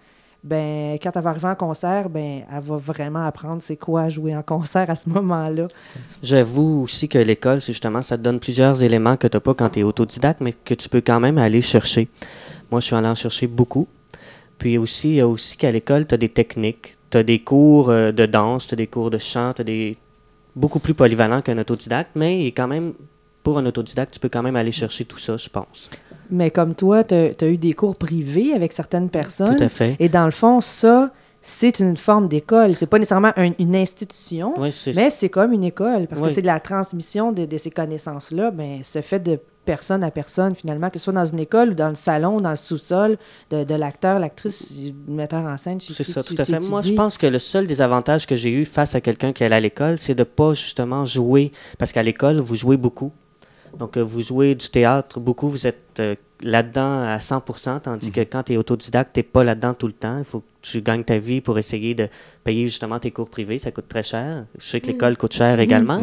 [0.43, 4.35] Ben, quand elle va arriver en concert, ben, elle va vraiment apprendre c'est quoi jouer
[4.35, 5.65] en concert à ce moment-là.
[6.23, 9.53] J'avoue aussi que l'école, c'est justement, ça te donne plusieurs éléments que tu n'as pas
[9.53, 12.09] quand tu es autodidacte, mais que tu peux quand même aller chercher.
[12.71, 13.87] Moi, je suis allé en chercher beaucoup.
[14.57, 17.37] Puis aussi, il y a aussi qu'à l'école, tu as des techniques, tu as des
[17.37, 19.97] cours euh, de danse, tu as des cours de chant, tu as des
[20.55, 22.93] beaucoup plus polyvalents qu'un autodidacte, mais quand même,
[23.43, 25.89] pour un autodidacte, tu peux quand même aller chercher tout ça, je pense.
[26.29, 29.57] Mais comme toi, tu as eu des cours privés avec certaines personnes.
[29.57, 29.95] Tout à fait.
[29.99, 32.75] Et dans le fond, ça, c'est une forme d'école.
[32.75, 36.07] C'est pas nécessairement un- une institution, Oui, mais c'est comme une école.
[36.07, 36.27] Parce Oui.
[36.27, 38.51] que c'est de la transmission de, de ces connaissances-là.
[38.51, 41.73] Ben, se fait de personne à personne, finalement, que ce soit dans une école ou
[41.75, 43.17] dans le salon, dans le sous-sol
[43.51, 44.73] de, de l'acteur, l'actrice,
[45.07, 45.79] le metteur en scène.
[45.81, 46.59] C'est ça, tu tout à fait.
[46.59, 49.55] Moi, je pense que le seul désavantage que j'ai eu face à quelqu'un qui allait
[49.55, 51.51] à l'école, c'est de pas justement jouer.
[51.77, 53.11] Parce qu'à l'école, vous jouez beaucoup.
[53.77, 58.21] Donc, euh, vous jouez du théâtre beaucoup, vous êtes euh, là-dedans à 100% tandis que
[58.21, 60.17] quand tu es autodidacte, tu pas là-dedans tout le temps.
[60.17, 62.07] Il faut que tu gagnes ta vie pour essayer de
[62.43, 63.59] payer justement tes cours privés.
[63.59, 64.45] Ça coûte très cher.
[64.57, 66.01] Je sais que l'école coûte cher également,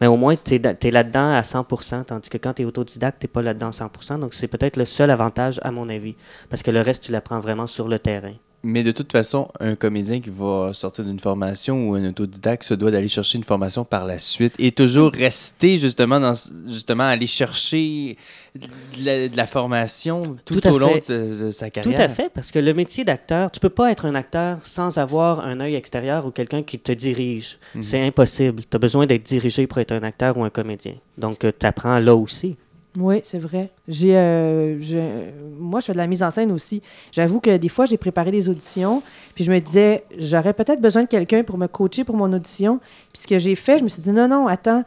[0.00, 3.28] mais au moins, tu es, là-dedans à 100% tandis que quand tu es autodidacte, tu
[3.28, 6.14] pas là-dedans à 100 Donc, c'est peut-être le seul avantage, à mon avis.
[6.50, 8.34] Parce que le reste, tu l'apprends vraiment sur le terrain.
[8.68, 12.74] Mais de toute façon, un comédien qui va sortir d'une formation ou un autodidacte se
[12.74, 16.34] doit d'aller chercher une formation par la suite et toujours rester justement dans
[16.66, 18.18] justement aller chercher
[18.56, 18.66] de
[19.04, 22.00] la, de la formation tout, au long de, sa- sa Tout carrière.
[22.00, 25.40] à fait, parce que le métier d'acteur, tu peux pas être un acteur sans avoir
[25.46, 27.58] un œil extérieur ou quelqu'un qui te dirige.
[27.82, 28.62] C'est impossible.
[28.68, 30.94] Tu as besoin d'être dirigé pour être un acteur ou un comédien.
[31.18, 32.56] Donc, tu apprends là aussi.
[32.98, 33.70] Oui, c'est vrai.
[33.88, 36.82] J'ai, euh, moi, je fais de la mise en scène aussi.
[37.12, 39.02] J'avoue que des fois, j'ai préparé des auditions,
[39.34, 42.78] puis je me disais, j'aurais peut-être besoin de quelqu'un pour me coacher pour mon audition.
[43.12, 44.82] Puis ce que j'ai fait, je me suis dit, non, non, attends,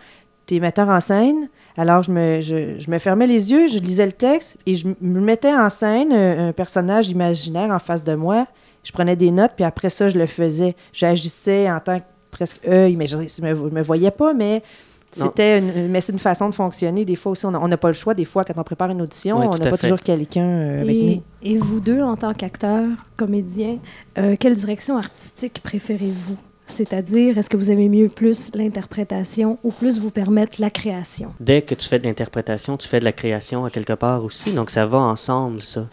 [0.45, 1.50] t'es metteur en scène.
[1.78, 5.22] Alors, je me, je, me fermais les yeux, je lisais le texte, et je me
[5.22, 8.48] mettais en scène un, un personnage imaginaire en face de moi.
[8.84, 10.76] Je prenais des notes, puis après ça, je le faisais.
[10.93, 14.63] J'agissais en tant que presque œil, mais je ne me, voyais pas, mais.
[15.12, 17.06] C'était une, mais c'est une façon de fonctionner.
[17.06, 18.13] Des fois aussi, on n'a pas le choix.
[18.13, 19.88] Des fois, quand on prépare une audition, Oui, on n'a pas fait.
[19.88, 21.24] toujours quelqu'un euh, avec Et, nous.
[21.43, 23.78] et vous deux, en tant qu'acteurs, comédiens,
[24.17, 26.38] euh, quelle direction artistique préférez-vous?
[26.67, 31.34] C'est-à-dire, est-ce que vous aimez mieux plus l'interprétation ou plus vous permettre la création?
[31.39, 34.52] Dès que tu fais de l'interprétation, tu fais de la création à quelque part aussi.
[34.54, 35.88] Donc, ça va ensemble, ça.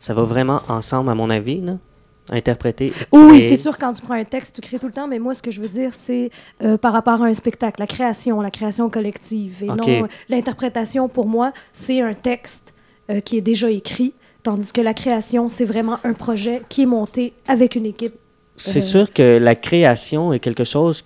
[0.00, 1.74] Ça va vraiment ensemble, à mon avis, là.
[2.30, 2.92] Interpréter.
[3.12, 5.34] Oui, c'est sûr, quand tu prends un texte, tu crées tout le temps, mais moi,
[5.34, 6.30] ce que je veux dire, c'est
[6.62, 9.64] euh, par rapport à un spectacle, la création, la création collective.
[9.64, 9.76] Et Ok.
[9.76, 12.74] non, l'interprétation, pour moi, c'est un texte
[13.10, 16.86] euh, qui est déjà écrit, tandis que la création, c'est vraiment un projet qui est
[16.86, 18.14] monté avec une équipe.
[18.56, 21.04] C'est Euh, sûr que la création est quelque chose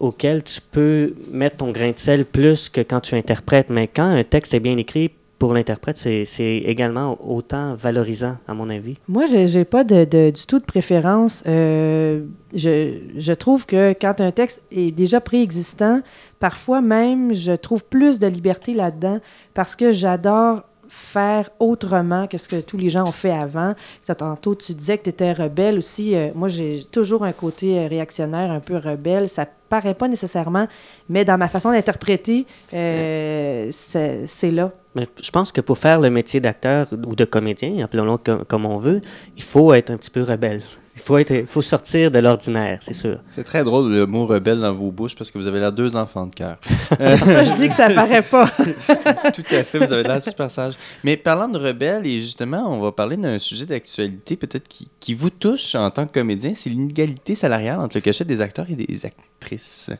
[0.00, 3.70] auquel tu peux mettre ton grain de sel plus que quand tu interprètes.
[3.70, 5.12] Mais quand un texte est bien écrit,
[5.42, 8.96] pour l'interprète, c'est également autant valorisant, à mon avis.
[9.08, 11.42] Moi, je n'ai pas du tout de préférence.
[11.48, 16.00] Euh, je trouve que quand un texte est déjà préexistant,
[16.38, 19.18] parfois même, je trouve plus de liberté là-dedans
[19.52, 20.62] parce que j'adore
[20.92, 23.74] faire autrement que ce que tous les gens ont fait avant.
[24.18, 26.14] Tantôt, tu disais que tu étais rebelle aussi.
[26.14, 29.28] Euh, moi, j'ai toujours un côté euh, réactionnaire, un peu rebelle.
[29.30, 30.68] Ça paraît pas nécessairement,
[31.08, 34.70] mais dans ma façon d'interpréter, euh, c'est c'est là.
[34.94, 38.66] Mais je pense que pour faire le métier d'acteur ou de comédien, appelons-le comme, comme
[38.66, 39.00] on veut,
[39.34, 40.60] il faut être un petit peu rebelle.
[41.02, 43.18] Il faut, être, faut sortir de l'ordinaire, c'est sûr.
[43.30, 45.96] C'est très drôle le mot rebelle dans vos bouches parce que vous avez l'air deux
[45.96, 46.58] enfants de cœur.
[47.00, 48.46] C'est pour ça que je dis que ça paraît pas.
[49.34, 50.74] Tout à fait, vous avez l'air super sage.
[51.02, 55.14] Mais parlant de rebelle, et justement, on va parler d'un sujet d'actualité peut-être qui, qui
[55.14, 58.76] vous touche en tant que comédien, c'est l'inégalité salariale entre le cachet des acteurs et
[58.76, 59.90] des actrices.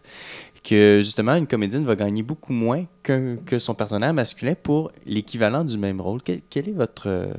[0.63, 5.65] Que justement, une comédienne va gagner beaucoup moins que, que son partenaire masculin pour l'équivalent
[5.65, 6.23] du même rôle.
[6.23, 7.33] Quelle, quelle est votre euh,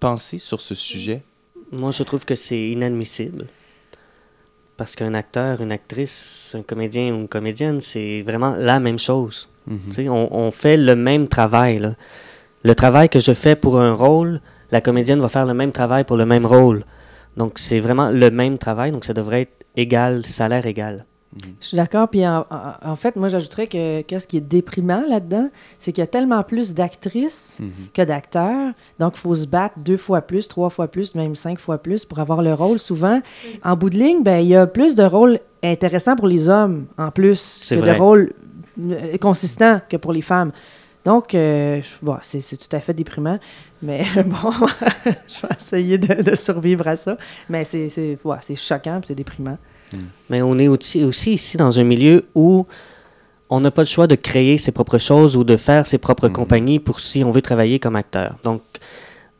[0.00, 1.22] pensée sur ce sujet?
[1.72, 3.46] Moi, je trouve que c'est inadmissible.
[4.76, 9.48] Parce qu'un acteur, une actrice, un comédien ou une comédienne, c'est vraiment la même chose.
[9.88, 11.78] Tu sais, on, on fait le même travail.
[11.78, 11.94] là.
[12.64, 14.40] Le travail que je fais pour un rôle,
[14.70, 16.84] la comédienne va faire le même travail pour le même rôle.
[17.36, 21.04] Donc, c'est vraiment le même travail, donc ça devrait être égal, salaire égal.
[21.60, 22.08] Je suis d'accord.
[22.08, 26.02] Puis en, en- en fait, moi, j'ajouterais que qu'est-ce qui est déprimant là-dedans, c'est qu'il
[26.02, 27.70] y a tellement plus d'actrices Mhm.
[27.94, 28.72] que d'acteurs.
[28.98, 32.04] Donc, il faut se battre deux fois plus, trois fois plus, même cinq fois plus
[32.04, 32.78] pour avoir le rôle.
[32.80, 33.20] Souvent,
[33.64, 36.86] en bout de ligne, ben, il y a plus de rôles intéressants pour les hommes
[36.98, 37.94] en plus que vrai.
[37.94, 38.32] de rôles
[38.90, 40.50] euh, consistants que pour les femmes.
[41.04, 43.38] Donc, euh, bon, c'est tout à fait déprimant.
[43.82, 44.50] Mais bon,
[45.06, 47.16] je vais essayer de, de survivre à ça.
[47.48, 49.56] Mais c'est ouais, c'est choquant puis c'est déprimant.
[50.28, 52.66] Mais on est aussi, aussi ici dans un milieu où
[53.48, 56.28] on n'a pas le choix de créer ses propres choses ou de faire ses propres
[56.28, 56.32] Mhm.
[56.34, 58.36] compagnies pour si on veut travailler comme acteur.
[58.44, 58.62] Donc,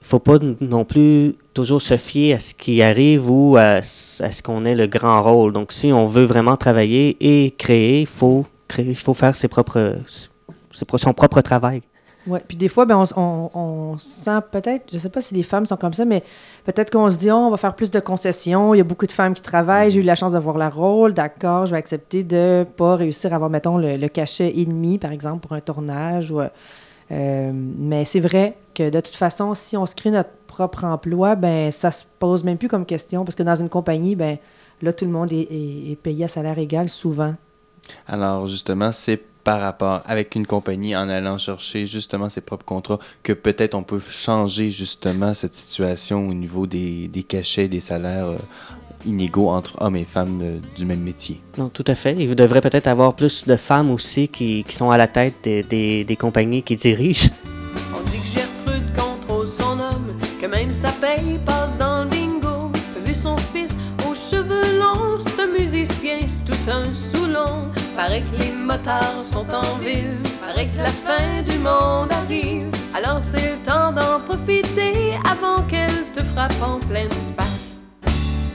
[0.02, 4.42] il faut pas non plus toujours se fier à ce qui arrive ou à, ce
[4.42, 5.52] qu'on ait le grand rôle.
[5.52, 9.96] Donc, si on veut vraiment travailler et créer, il faut, créer, faut faire ses propres,
[10.72, 11.82] ses son propre travail.
[12.26, 15.34] Ouais, puis des fois, ben, on, s- on- on sent peut-être, je sais pas si
[15.34, 16.22] les femmes sont comme ça, mais
[16.64, 19.06] peut-être qu'on se dit, Oh, on va faire plus de concessions, il y a beaucoup
[19.06, 22.22] de femmes qui travaillent, j'ai eu la chance d'avoir le rôle, d'accord, je vais accepter
[22.22, 25.60] de pas réussir à avoir, mettons, le, le cachet et demi, par exemple, pour un
[25.60, 26.30] tournage.
[26.30, 26.40] Ou,
[27.12, 31.36] euh, mais c'est vrai que de toute façon, si on se crée notre propre emploi,
[31.36, 34.36] ben ça se pose même plus comme question, parce que dans une compagnie, ben
[34.82, 37.32] là, tout le monde est, est- est payé à salaire égal souvent.
[38.06, 42.98] Alors justement, c'est par rapport avec une compagnie en allant chercher justement ses propres contrats
[43.22, 48.26] que peut-être on peut changer justement cette situation au niveau des, des cachets, des salaires
[48.26, 48.38] euh,
[49.06, 51.40] inégaux entre hommes et femmes euh, du même métier.
[51.56, 52.14] Non, tout à fait.
[52.18, 55.62] Il devrait peut-être avoir plus de femmes aussi qui, qui sont à la tête des,
[55.62, 57.30] des- des compagnies qui dirigent.
[57.96, 60.06] On dit que Gertrude contrôle son homme,
[60.40, 62.70] que même sa paye passe dans le bingo.
[63.06, 63.74] Vu son fils
[64.06, 67.62] aux cheveux longs, un musicien, c'est tout un Soulon.
[67.96, 72.70] Paraît que les motards sont en ville, paraît que la fin du monde arrive.
[72.94, 77.74] Alors c'est le temps d'en profiter avant qu'elle te frappe en pleine face.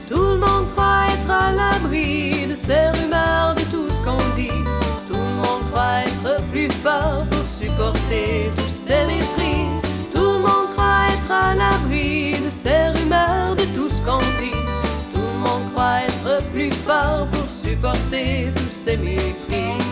[0.08, 4.62] Tout le monde croit être à l'abri de ces rumeurs, de tout ce qu'on dit.
[5.08, 9.66] Tout le monde croit être plus fort pour supporter tous ces mépris.
[10.14, 14.64] Tout le monde croit être à l'abri de ces rumeurs, de tout ce qu'on dit.
[15.12, 19.85] Tout le monde croit être plus fort pour supporter tous ces mépris.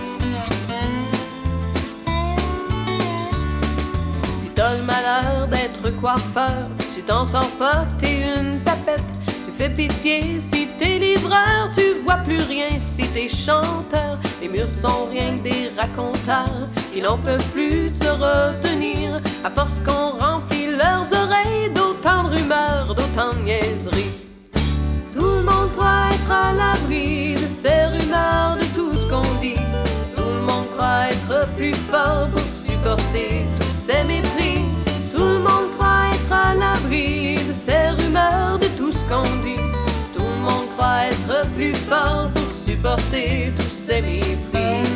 [4.55, 9.03] T'as le malheur d'être coiffeur, tu t'en sors pas, t'es une tapette.
[9.45, 14.19] Tu fais pitié si t'es livreur, tu vois plus rien si t'es chanteur.
[14.41, 19.21] Les murs sont rien que des raconteurs, ils n'en peuvent plus te retenir.
[19.45, 24.27] À force qu'on remplit leurs oreilles d'autant de rumeurs, d'autant de niaiseries.
[25.13, 29.61] Tout le monde croit être à l'abri de ces rumeurs, de tout ce qu'on dit.
[30.17, 34.65] Tout le monde croit être plus fort pour supporter tous mépris.
[35.13, 39.61] Tout le monde croit être à l'abri de ces rumeurs, de tout ce qu'on dit.
[40.15, 44.94] Tout le monde croit être plus fort pour supporter tous ces mépris.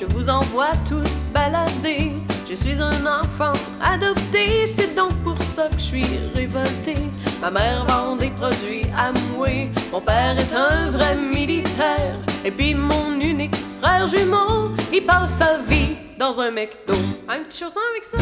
[0.00, 2.12] Je vous envoie tous balader.
[2.48, 6.96] Je suis un enfant adopté, c'est donc pour ça que je suis révolté.
[7.40, 12.14] Ma mère vend des produits Amway, mon père est un vrai militaire.
[12.44, 16.94] Et puis mon unique frère jumeau, il passe sa vie dans un McDo.
[17.28, 18.18] Un petit chanson avec ça?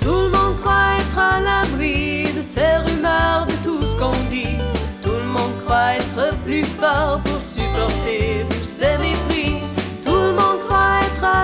[0.00, 4.58] Tout le monde croit être à l'abri de ces rumeurs, de tout ce qu'on dit.
[5.02, 8.44] Tout le monde croit être plus fort pour supporter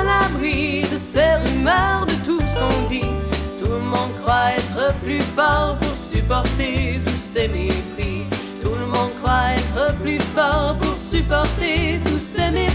[0.05, 3.13] l'abri de ces rumeurs, de tout ce qu'on dit.
[3.61, 8.25] Tout le monde croit être plus fort pour supporter tous ces mépris.
[8.63, 12.68] Tout le monde croit être plus fort pour supporter tous ces mépris.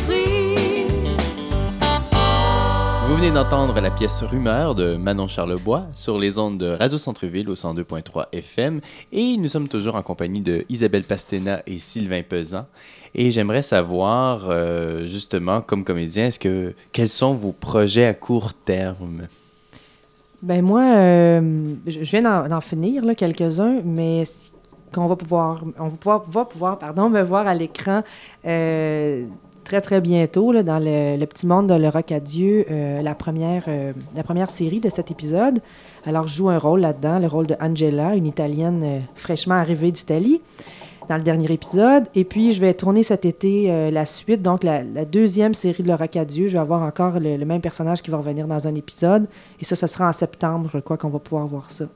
[3.32, 8.26] D'entendre la pièce Rumeur de Manon Charlebois sur les ondes de Radio Centre-Ville au 102.3
[8.34, 8.82] FM
[9.14, 12.66] et nous sommes toujours en compagnie de Isabelle Pastena et Sylvain Pesan.
[13.16, 18.54] Et j'aimerais savoir, euh, justement, comme comédien, est-ce que quels sont vos projets à court
[18.54, 19.28] terme?
[20.42, 24.24] Ben moi, euh, je viens d'en finir là, quelques-uns, mais
[24.94, 28.02] qu'on va pouvoir, on va pouvoir, va pouvoir pardon, me voir à l'écran
[28.46, 29.24] euh,
[29.64, 33.64] très très bientôt dans le, petit monde de Le Rock à Dieu, euh, la première
[33.68, 35.60] euh, la première série de cet épisode.
[36.06, 39.92] Alors je joue un rôle là-dedans, le rôle de Angela, une Italienne euh, fraîchement arrivée
[39.92, 40.42] d'Italie
[41.10, 42.06] dans le dernier épisode.
[42.16, 45.96] Et puis, je vais tourner cet été la suite, donc la, deuxième série de Le
[45.96, 46.48] Rock à Dieu.
[46.48, 49.28] Je vais avoir encore le, le même personnage qui va revenir dans un épisode.
[49.60, 51.88] Et ça, ce sera en septembre, je crois qu'on va pouvoir voir ça.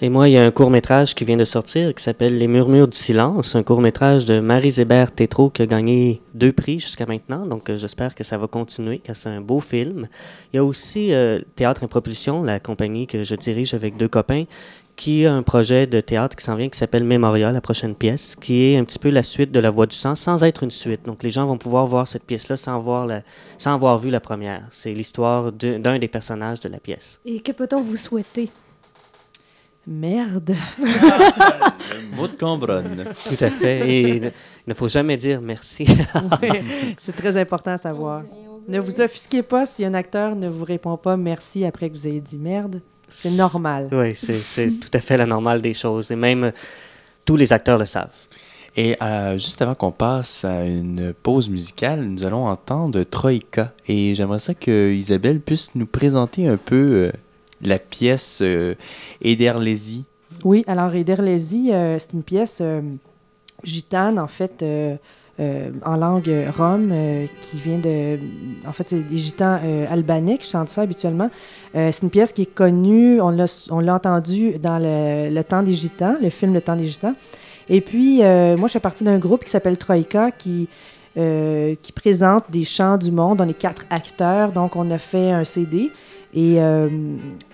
[0.00, 2.88] Et moi, il y a un court-métrage qui vient de sortir qui s'appelle Les Murmures
[2.88, 7.46] du silence, un court-métrage de Marie-Zébert Tétrault qui a gagné deux prix jusqu'à maintenant.
[7.46, 10.08] Donc, euh, j'espère que ça va continuer, car c'est un beau film.
[10.52, 14.44] Il y a aussi euh, Théâtre Impropulsion, la compagnie que je dirige avec deux copains,
[14.94, 18.36] qui a un projet de théâtre qui s'en vient qui s'appelle Mémorial, la prochaine pièce,
[18.36, 20.70] qui est un petit peu la suite de La Voix du sang, sans être une
[20.70, 21.06] suite.
[21.06, 23.22] Donc, les gens vont pouvoir voir cette pièce-là sans, voir la-
[23.56, 24.62] sans avoir vu la première.
[24.70, 27.20] C'est l'histoire d'un des personnages de la pièce.
[27.24, 28.50] Et que peut-on vous souhaiter?
[29.86, 30.54] Merde!
[32.16, 33.04] Mot de Cambronne.
[33.26, 33.88] Tout à fait.
[33.88, 34.32] Et il
[34.66, 35.84] ne faut jamais dire merci.
[36.98, 38.22] C'est très important à savoir.
[38.68, 42.06] Ne vous offusquez pas si un acteur ne vous répond pas merci après que vous
[42.06, 42.80] ayez dit merde.
[43.08, 43.88] C'est normal.
[43.92, 46.10] Oui, c'est c'est tout à fait la normale des choses.
[46.10, 46.50] Et même euh,
[47.26, 48.14] tous les acteurs le savent.
[48.76, 53.72] Et euh, juste avant qu'on passe à une pause musicale, nous allons entendre Troïka.
[53.86, 57.12] Et j'aimerais ça que Isabelle puisse nous présenter un peu euh,
[57.62, 58.74] la pièce euh,
[59.20, 60.04] Ederlésie.
[60.44, 62.80] Oui, alors Ederlésie, euh, c'est une pièce euh,
[63.62, 64.96] gitane, en fait, euh,
[65.84, 66.92] en langue rome,
[67.40, 68.18] qui vient de...
[68.66, 69.58] En fait, c'est des gitans
[69.90, 71.30] albanais qui chantent ça habituellement.
[71.74, 76.30] C'est une pièce qui est connue, on l'a entendue dans le, Temps des Gitans, le
[76.30, 77.14] film Le Temps des Gitans.
[77.68, 80.68] Et puis, moi, je fais partie d'un groupe qui s'appelle Troïka, qui,
[81.14, 83.40] qui présente des chants du monde.
[83.40, 85.90] On est quatre acteurs, donc on a fait un CD.
[86.34, 86.88] Et, euh,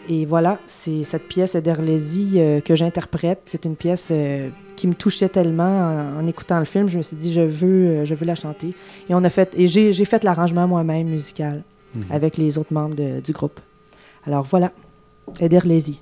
[0.09, 3.41] et voilà, c'est cette pièce d'Erlésie euh, que j'interprète.
[3.47, 5.64] C'est une pièce euh, qui me touchait tellement
[6.18, 6.89] en, en écoutant le film.
[6.89, 8.68] Je me suis dit, je veux, euh, je veux la chanter.
[9.11, 11.62] Et on a fait, et j'ai fait l'arrangement moi-même musical
[12.11, 13.59] avec les autres membres de- du groupe.
[14.26, 14.70] Alors voilà.
[15.41, 16.01] Amaroti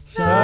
[0.00, 0.39] So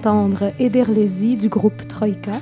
[0.00, 2.32] d'entendre Ederlezi du groupe Troïka.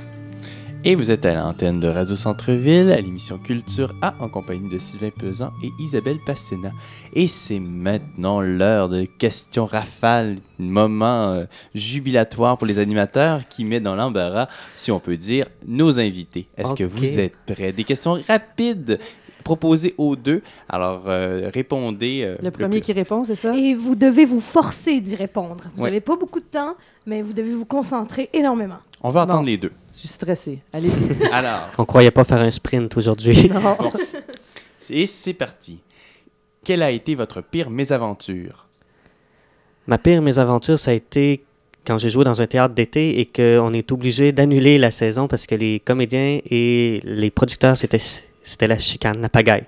[0.85, 4.79] Et vous êtes à l'antenne de Radio Centre-Ville, à l'émission Culture A, en compagnie de
[4.79, 6.71] Sylvain Pesan et Isabelle Pastena.
[7.13, 11.45] Et c'est maintenant l'heure de questions rafales, moment euh,
[11.75, 16.47] jubilatoire pour les animateurs qui met dans l'embarras, si on peut dire, nos invités.
[16.57, 17.73] Est-ce que vous êtes prêts?
[17.73, 18.99] Des questions rapides
[19.49, 20.41] proposées aux deux.
[20.69, 22.21] Alors, euh, répondez.
[22.23, 23.55] euh, Le premier qui répond, c'est ça?
[23.57, 25.63] Et vous devez vous forcer d'y répondre.
[25.75, 25.89] Vous Ouais.
[25.89, 26.75] n'avez pas beaucoup de temps,
[27.07, 28.77] mais vous devez vous concentrer énormément.
[29.01, 29.45] On va entendre Bon.
[29.45, 29.71] les deux.
[29.93, 30.59] Je suis stressée.
[30.71, 31.25] Allez-y.
[31.33, 33.49] Alors, On croyait pas faire un sprint aujourd'hui.
[33.53, 33.75] non.
[34.91, 35.79] et c'est parti.
[36.63, 38.67] Quelle a été votre pire mésaventure?
[39.87, 41.43] Ma pire mésaventure, ça a été
[41.87, 45.47] quand j'ai joué dans un théâtre d'été et qu'on est obligé d'annuler la saison parce
[45.47, 47.97] que les comédiens et les producteurs, c'était
[48.49, 49.65] c'était la chicane, la pagaille.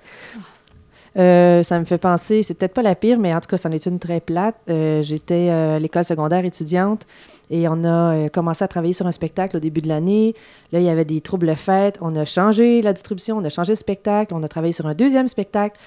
[1.18, 3.70] Euh, ça me fait penser, c'est peut-être pas la pire, mais en tout cas, c'en
[3.70, 4.56] est une très plate.
[4.68, 7.06] Euh, J'étais euh, à l'école secondaire étudiante
[7.50, 10.34] et on a commencé à travailler sur un spectacle au début de l'année.
[10.72, 11.98] Là, il y avait des troubles fêtes.
[12.00, 14.94] On a changé la distribution, on a changé le spectacle, on a travaillé sur un
[14.94, 15.78] deuxième spectacle.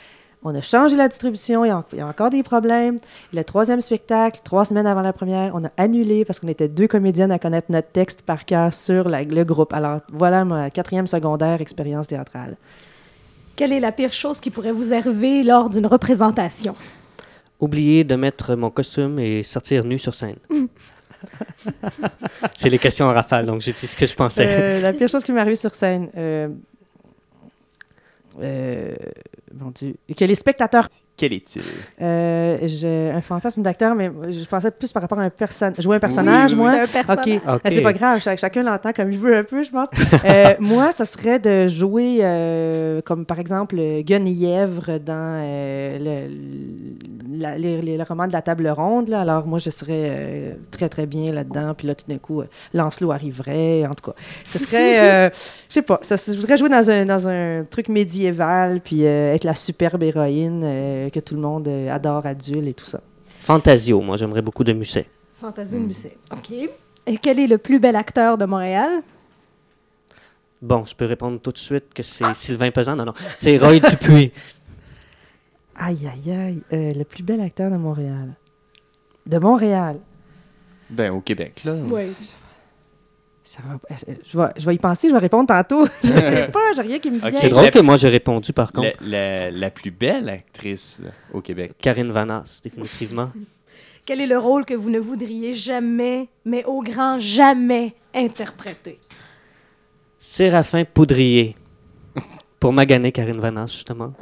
[0.47, 2.97] On a changé la distribution, il y a, en- il y a encore des problèmes.
[3.33, 6.87] Le troisième spectacle, trois semaines avant la première, on a annulé parce qu'on était deux
[6.87, 9.73] comédiennes à connaître notre texte par cœur sur la- le groupe.
[9.73, 12.57] Alors, voilà ma quatrième secondaire expérience théâtrale.
[13.55, 16.75] Quelle est la pire chose qui pourrait vous arriver lors d'une représentation?
[17.59, 20.35] Oublier de mettre mon costume et sortir nu sur scène.
[22.53, 24.45] C'est les questions en rafale, donc j'ai dit ce que je pensais.
[24.47, 26.09] Euh, la pire chose qui m'est arrivée sur scène.
[26.15, 26.49] Euh,
[28.41, 28.95] euh.
[30.17, 30.89] Que les spectateurs.
[31.17, 31.61] Quel est-il?
[32.01, 35.81] Euh, j'ai un fantasme d'acteur, mais je pensais plus par rapport à un personnage.
[35.81, 36.73] Jouer un personnage, oui, moi.
[36.73, 37.25] C'est un personnage.
[37.37, 37.41] OK.
[37.47, 37.61] Ok.
[37.65, 39.87] Euh, C'est pas grave, ch- chacun l'entend comme il veut un peu, je pense.
[40.25, 47.39] Euh, moi, ça serait de jouer euh, comme par exemple euh, Guenièvre dans euh, le,
[47.39, 49.07] la- les, les- le roman de la table ronde.
[49.09, 49.21] Là.
[49.21, 51.73] Alors moi, je serais euh, très très bien là-dedans.
[51.75, 53.85] Puis là, tout d'un coup, euh, Lancelot arriverait.
[53.85, 54.17] En tout cas,
[54.49, 55.29] ce serait, euh,
[55.69, 59.33] je sais pas, ça, je voudrais jouer dans un, dans un truc médiéval, puis euh,
[59.33, 63.01] être la superbe héroïne euh, que tout le monde euh, adore, adulte et tout ça.
[63.39, 65.07] Fantasio, moi j'aimerais beaucoup de Musset.
[65.39, 66.17] Fantasio Musset.
[66.31, 66.51] OK.
[67.07, 69.01] Et quel est le plus bel acteur de Montréal?
[70.61, 72.95] Bon, je peux répondre tout de suite que c'est Sylvain Pesant.
[72.95, 74.31] Non, non, c'est Roy Dupuis.
[75.75, 76.61] Aïe, aïe, aïe.
[76.73, 78.33] Euh, le plus bel acteur de Montréal.
[79.27, 79.99] De Montréal.
[80.89, 81.75] Ben, au Québec, là.
[81.75, 82.13] Oui.
[83.47, 85.85] Je vais, je vais y penser, je vais répondre tantôt.
[86.03, 87.31] je sais pas, j'ai rien qui me vient.
[87.39, 88.89] C'est drôle que moi j'ai répondu par contre.
[89.01, 91.73] La, la- la plus belle actrice au Québec.
[91.79, 93.29] Karine Vanas, définitivement.
[94.05, 98.99] Quel est le rôle que vous ne voudriez jamais, mais au grand jamais, interpréter?
[100.19, 101.55] Séraphin Poudrier.
[102.59, 104.13] Pour maganer Karine Vanas, justement.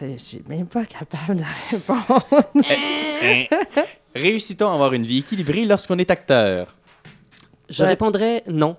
[0.00, 2.26] Je suis même pas capable de répondre.
[4.14, 6.74] Réussit-on à avoir une vie équilibrée lorsqu'on est acteur?
[7.68, 7.88] Je Ouais.
[7.90, 8.76] répondrais non.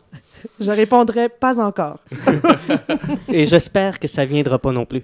[0.60, 2.00] je répondrai pas encore.
[3.30, 5.04] Et j'espère que ça viendra pas non plus.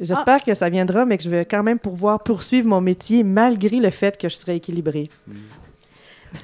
[0.00, 3.76] J'espère que ça viendra, mais que je vais quand même pouvoir poursuivre mon métier malgré
[3.76, 5.08] le fait que je serai équilibrée.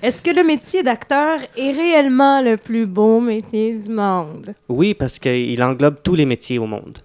[0.02, 4.54] Est-ce que le métier d'acteur est réellement le plus beau métier du monde?
[4.68, 6.98] Oui, parce qu'il englobe tous les métiers au monde.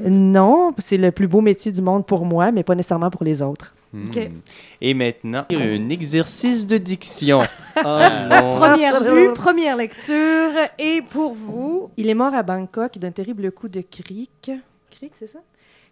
[0.00, 3.40] Non, c'est le plus beau métier du monde pour moi, mais pas nécessairement pour les
[3.40, 3.74] autres.
[3.92, 4.10] Hmm.
[4.80, 7.42] Et maintenant, un exercice de diction.
[7.84, 8.56] Oh non.
[8.56, 10.50] Première vue, première lecture.
[10.80, 14.50] Et pour vous, Il est mort à Bangkok d'un terrible coup de cric.
[14.90, 15.38] Cric, c'est ça?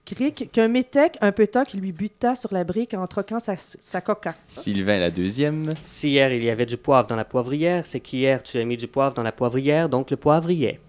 [0.05, 4.01] Cric, qu'un métèque un peu qui lui buta sur la brique en troquant sa, sa
[4.01, 4.35] coca.
[4.49, 5.75] Sylvain, la deuxième.
[5.85, 8.77] Si hier il y avait du poivre dans la poivrière, c'est qu'hier tu as mis
[8.77, 10.81] du poivre dans la poivrière, donc le poivrier.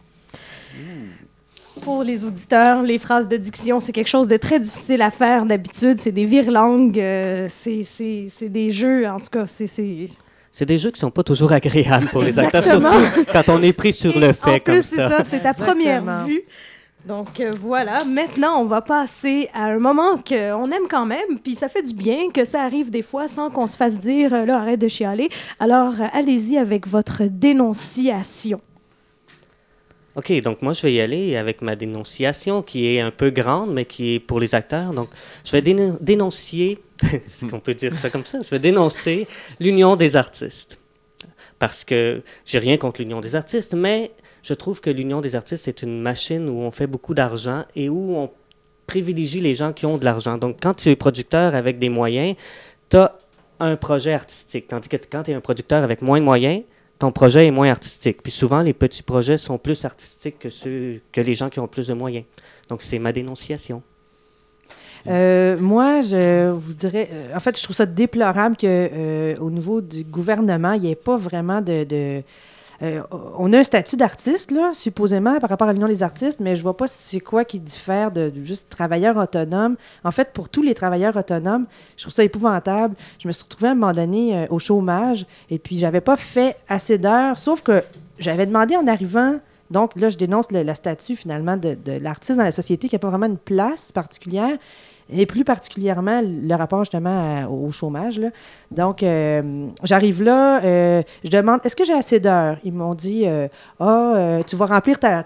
[1.82, 5.46] Pour les auditeurs, les phrases de diction, c'est quelque chose de très difficile à faire
[5.46, 6.00] d'habitude.
[6.00, 9.68] C'est des virelangues, euh, c'est- c'est c'est des jeux, en tout cas, c'est...
[9.68, 10.10] c'est-
[10.52, 13.74] C'est des jeux qui sont pas toujours agréables pour les acteurs, surtout quand on est
[13.74, 15.24] pris sur le fait En comme plus, c'est ça.
[15.24, 15.68] c'est ta Exactement.
[15.68, 16.42] première vue.
[17.06, 21.56] Donc euh, voilà, maintenant on va passer à un moment qu'on aime quand même, puis
[21.56, 24.46] ça fait du bien que ça arrive des fois sans qu'on se fasse dire euh,
[24.46, 25.30] là arrête de chialer.
[25.60, 28.60] Alors euh, allez-y avec votre dénonciation.
[30.18, 33.72] OK, donc moi je vais y aller avec ma dénonciation qui est un peu grande,
[33.72, 34.92] mais qui est pour les acteurs.
[34.92, 35.10] Donc
[35.46, 38.40] je vais déno- dénoncier, est-ce qu'on peut dire ça comme ça?
[38.42, 39.28] Je vais dénoncer
[39.60, 40.80] l'Union des artistes.
[41.60, 44.12] Parce que j'ai rien contre l'Union des artistes, mais
[44.42, 47.88] je trouve que l'Union des artistes est une machine où on fait beaucoup d'argent et
[47.90, 48.32] où on
[48.88, 50.38] privilégie les gens qui ont de l'argent.
[50.38, 52.36] Donc quand tu es producteur avec des moyens,
[52.90, 53.16] tu as
[53.60, 54.68] un projet artistique.
[54.68, 56.64] Tandis que quand tu es un producteur avec moins de moyens,
[57.00, 58.22] ton projet est moins artistique.
[58.24, 61.68] Puis souvent, les petits projets sont plus artistiques que, ceux, que les gens qui ont
[61.68, 62.26] plus de moyens.
[62.70, 63.82] Donc, c'est ma dénonciation.
[65.08, 67.08] Euh, moi, je voudrais.
[67.12, 70.92] euh, en fait, je trouve ça déplorable que euh, au niveau du gouvernement, il n'y
[70.92, 71.84] ait pas vraiment de.
[71.84, 72.24] de-
[72.84, 73.02] euh,
[73.38, 76.62] on a un statut d'artiste, là, supposément, par rapport à l'Union des artistes, mais je
[76.62, 79.76] vois pas c'est quoi qui diffère de, juste travailleur autonome.
[80.04, 81.66] En fait, pour tous les travailleurs autonomes,
[81.96, 82.96] je trouve ça épouvantable.
[83.20, 86.16] Je me suis retrouvée à un moment donné euh, au chômage et puis j'avais pas
[86.16, 87.84] fait assez d'heures, sauf que
[88.20, 89.40] j'avais demandé en arrivant.
[89.72, 92.96] Donc là, je dénonce le, le statut finalement de, de l'artiste dans la société qui
[92.96, 94.58] n'a pas vraiment une place particulière
[95.10, 98.20] et plus particulièrement le rapport justement au chômage.
[98.72, 102.58] Donc, euh, j'arrive là, euh, je demande est-ce que j'ai assez d'heures?
[102.64, 103.48] Ils m'ont dit euh,
[103.80, 105.24] ah, euh, tu vas remplir ta,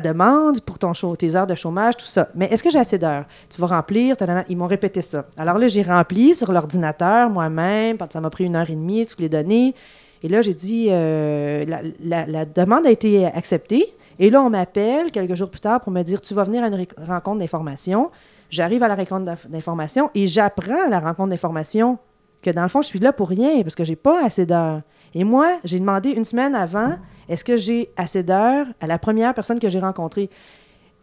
[0.00, 0.78] demande pour
[1.16, 2.28] tes heures de chômage, tout ça.
[2.34, 3.24] Mais est-ce que j'ai assez d'heures?
[3.48, 4.16] Tu vas remplir,
[4.48, 5.24] ils m'ont répété ça.
[5.38, 9.20] Alors là, j'ai rempli sur l'ordinateur moi-même, ça m'a pris une heure et demie, toutes
[9.20, 9.74] les données.
[10.22, 13.94] Et là, j'ai dit la, la- demande a été acceptée.
[14.18, 16.68] Et là, on m'appelle quelques jours plus tard pour me dire tu vas venir à
[16.68, 18.10] une rencontre d'information.
[18.54, 21.98] J'arrive à la rencontre d'inf- d'information et j'apprends à la rencontre d'information
[22.40, 24.82] que dans le fond, je suis là pour rien parce que j'ai pas assez d'heures.
[25.12, 26.94] Et moi, j'ai demandé une semaine avant
[27.28, 30.30] est-ce que j'ai assez d'heures à la première personne que j'ai rencontrée?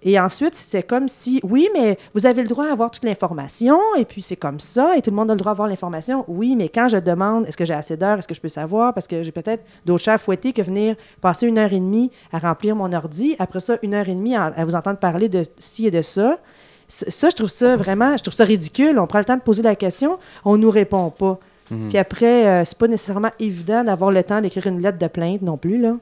[0.02, 3.80] Et ensuite, c'était comme si, oui, mais vous avez le droit à avoir toute l'information,
[3.98, 6.24] et puis c'est comme ça, et tout le monde a le droit d'avoir l'information.
[6.28, 8.96] Oui, mais quand je demande, est-ce que j'ai assez d'heures, est-ce que je peux savoir,
[8.96, 12.12] parce que j'ai peut-être d'autres chats à fouetter que venir passer une heure et demie
[12.32, 15.30] à remplir mon ordi, après ça, une heure et demie à, à vous entendre parler
[15.30, 16.40] de ci et de ça.
[16.92, 19.00] Ça, je trouve ça vraiment, je trouve ça ridicule.
[19.00, 21.40] On prend le temps de poser la question, on nous répond pas.
[21.88, 25.42] Puis après, euh, c'est pas nécessairement évident d'avoir le temps d'écrire une lettre de plainte
[25.42, 25.94] non plus, là.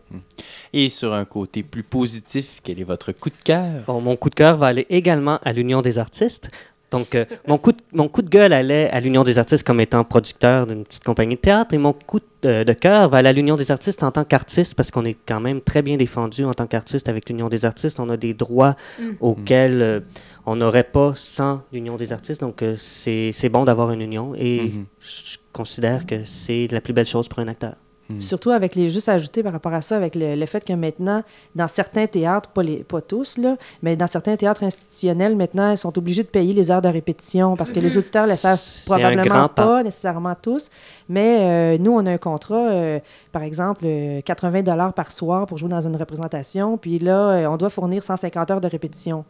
[0.73, 3.83] Et sur un côté plus positif, quel est votre coup de cœur?
[3.85, 6.49] Bon, mon coup de cœur va aller également à l'Union des artistes.
[6.91, 9.79] Donc, euh, mon, coup de, mon coup de gueule allait à l'Union des artistes comme
[9.79, 13.31] étant producteur d'une petite compagnie de théâtre et mon coup de, de cœur va à
[13.31, 16.53] l'Union des artistes en tant qu'artiste parce qu'on est quand même très bien défendu en
[16.53, 17.99] tant qu'artiste avec l'Union des artistes.
[17.99, 18.75] On a des droits
[19.19, 19.99] auxquels euh,
[20.45, 22.41] on n'aurait pas sans l'Union des artistes.
[22.41, 24.85] Donc, euh, c'est c'est bon d'avoir une union et Mhm.
[24.99, 27.75] je considère que c'est la plus belle chose pour un acteur.
[28.19, 30.73] Surtout avec les, juste à ajouter par rapport à ça, avec le, le fait que
[30.73, 31.23] maintenant,
[31.55, 35.77] dans certains théâtres, pas, les, pas tous, là, mais dans certains théâtres institutionnels, maintenant, ils
[35.77, 39.47] sont obligés de payer les heures de répétition parce que les auditeurs le savent probablement
[39.49, 39.83] pas.
[39.83, 40.69] nécessairement tous.
[41.07, 42.99] Mais euh, nous, on a un contrat, euh,
[43.31, 46.77] par exemple, euh, 80 dollars par soir pour jouer dans une représentation.
[46.77, 49.25] Puis là, euh, on doit fournir 150 heures de répétition,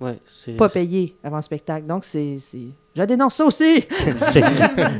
[0.00, 1.86] Ouais, c'est pas payées avant le spectacle.
[1.86, 2.36] Donc, c'est...
[2.38, 2.58] c'est-
[2.94, 3.82] Je dénonce ça aussi!
[4.18, 4.42] c'est-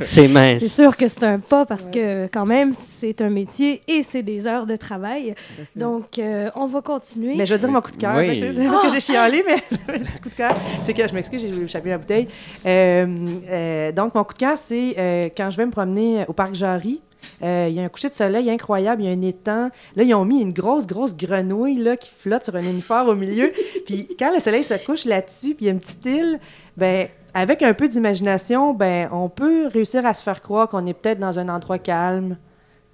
[0.03, 0.59] c'est mince.
[0.59, 4.23] C'est sûr que c'est un pas parce que quand même, c'est un métier et c'est
[4.23, 5.35] des heures de travail.
[5.75, 7.35] Donc, euh, on va continuer.
[7.35, 8.15] Mais je veux dire mon coup de cœur.
[8.17, 8.39] Oui.
[8.55, 9.63] C'est parce que j'ai chialé, mais
[9.95, 10.55] un petit coup de cœur.
[10.81, 12.27] C'est que je m'excuse, j'ai échappé la bouteille.
[12.65, 13.05] Euh,
[13.49, 16.55] euh, donc, mon coup de cœur, c'est euh, quand je vais me promener au parc
[16.55, 17.01] Jarry.
[17.43, 19.69] Euh, Il y a un coucher de soleil incroyable, il y a un étang.
[19.95, 23.15] Là, ils ont mis une grosse, grosse grenouille là, qui flotte sur un uniforme au
[23.15, 23.51] milieu.
[23.85, 26.39] puis quand le soleil se couche là-dessus, puis il y a une petite île,
[26.75, 30.93] ben avec un peu d'imagination, ben on peut réussir à se faire croire qu'on est
[30.93, 32.37] peut-être dans un endroit calme,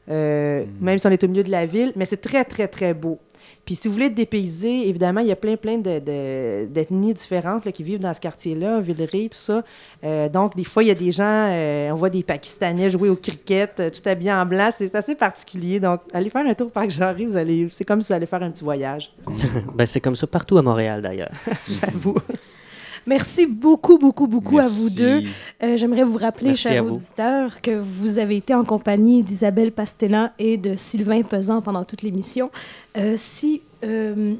[0.09, 2.93] euh, même si on est au milieu de la ville, mais c'est très, très, très
[2.93, 3.19] beau.
[3.65, 7.13] Puis si vous voulez être dépaysé, évidemment, il y a plein, plein de- de- d'ethnies
[7.13, 9.63] différentes là, qui vivent dans ce quartier-là, Villeray, tout ça.
[10.03, 13.07] Euh, donc, des fois, il y a des gens, euh, on voit des Pakistanais jouer
[13.09, 14.69] au cricket, euh, tout habillé en blanc.
[14.77, 15.79] C'est assez particulier.
[15.79, 18.25] Donc, allez faire un tour au Parc Jarry, vous allez, c'est comme si vous allez
[18.25, 19.13] faire un petit voyage,
[19.75, 21.31] Ben, c'est comme ça partout à Montréal, d'ailleurs.
[21.69, 22.15] j'avoue.
[23.05, 25.23] Merci beaucoup, beaucoup, beaucoup à vous deux.
[25.61, 30.31] Euh, J'aimerais vous rappeler, Merci chers auditeurs, que vous avez été en compagnie d'Isabelle Pastena
[30.39, 32.49] et de Sylvain Pesant pendant toute l'émission.
[32.97, 34.35] Euh, si, euh,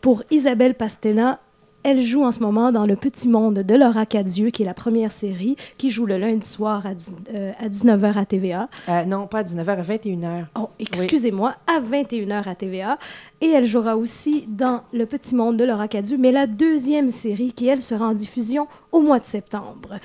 [0.00, 1.38] pour Isabelle Pastena,
[1.82, 4.74] elle joue en ce moment dans Le Petit Monde de Laura Cadieux, qui est la
[4.74, 6.90] première série, qui joue le lundi soir à,
[7.34, 8.68] euh, à 19h à TVA.
[8.88, 10.46] Euh, non, pas à 19h, à 21h.
[10.58, 12.98] Oh, excusez-moi, à 21h à TVA.
[13.40, 17.52] Et elle jouera aussi dans Le Petit Monde de Laura Cadieux, mais la deuxième série
[17.52, 20.00] qui, elle, sera en diffusion au mois de septembre.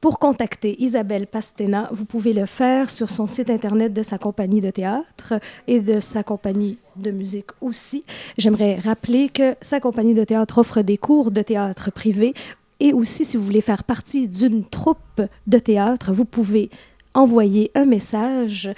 [0.00, 4.60] Pour contacter Isabelle Pastena, vous pouvez le faire sur son site internet de sa compagnie
[4.60, 5.34] de théâtre
[5.66, 8.04] et de sa compagnie de musique aussi.
[8.36, 12.32] J'aimerais rappeler que sa compagnie de théâtre offre des cours de théâtre privé
[12.78, 16.70] et aussi si vous voulez faire partie d'une troupe de théâtre, vous pouvez
[17.14, 18.70] envoyer un message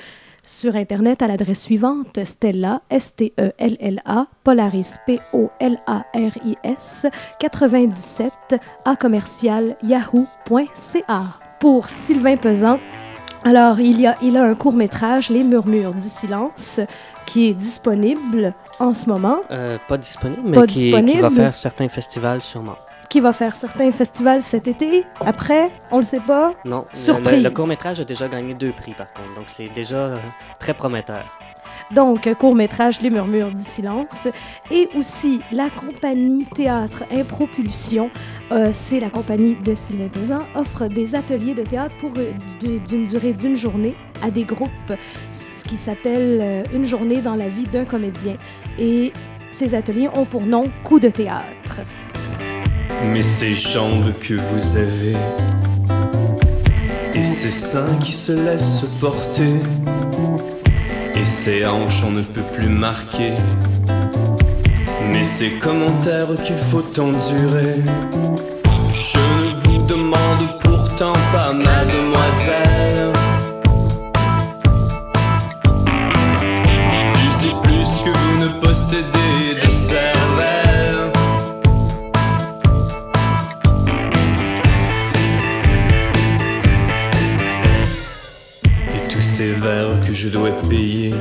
[0.51, 7.07] sur Internet à l'adresse suivante Stella, S-T-E-L-L-A, Polaris, P-O-L-A-R-I-S,
[7.39, 8.33] 97
[8.85, 11.23] à commercial yahoo.ca.
[11.61, 12.81] Pour Sylvain Pesant,
[13.45, 16.81] alors il, y a, il a un court-métrage, Les Murmures du silence,
[17.27, 21.37] qui est disponible en ce moment, Euh, pas disponible, mais Pas qui, qui va disponible.
[21.37, 22.75] faire certains festivals sûrement.
[23.11, 25.05] Qui va faire certains festivals cet été.
[25.27, 26.55] Après, on le sait pas.
[26.65, 27.43] Non, le- Surprise.
[27.45, 30.17] le, court-métrage a déjà gagné deux prix par contre, donc c'est déjà euh,
[30.59, 31.23] très prometteur.
[31.93, 34.29] donc court-métrage Les Murmures du Silence,
[34.71, 38.11] et aussi la compagnie Théâtre Impropulsion,
[38.53, 42.31] euh, c'est la compagnie de Sylvain Pesan, offre des ateliers de théâtre pour euh,
[42.61, 44.93] du- d'une durée d'une journée à des groupes,
[45.33, 48.37] ce qui s'appelle euh, Une journée dans la vie d'un comédien.
[48.79, 49.13] Et
[49.51, 51.81] ces ateliers ont pour nom Coup de théâtre.
[53.05, 55.17] Mais ces jambes que vous avez
[57.15, 59.55] et ces seins qui se laissent porter
[61.15, 63.33] et ces hanches on ne peut plus marquer.
[65.13, 67.75] Mais ces commentaires qu'il faut endurer.
[69.13, 72.70] Je ne vous demande pourtant pas, mademoiselle.
[90.23, 91.15] Je dois payer.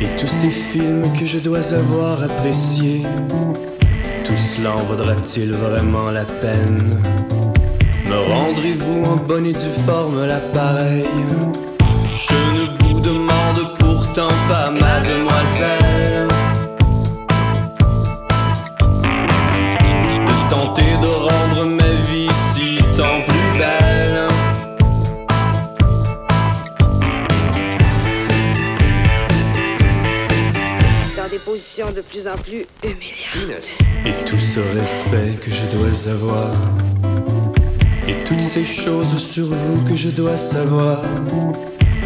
[0.00, 3.02] Et tous ces films que je dois avoir appréciés.
[4.24, 6.98] Tout cela en vaudra-t-il vraiment la peine?
[8.08, 11.04] Me rendrez-vous en bonne et due forme l'appareil?
[12.26, 15.85] Je ne vous demande pourtant pas, mademoiselle.
[32.16, 33.66] Plus en plus humiliantes.
[34.06, 36.50] Et tout ce respect que je dois avoir.
[38.08, 41.02] Et toutes ces choses sur vous que je dois savoir.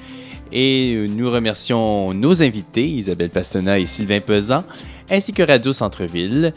[0.51, 4.63] Et euh, nous remercions nos invités, Isabelle Pastena et Sylvain Pesan,
[5.09, 6.53] ainsi que Radio Centre-Ville,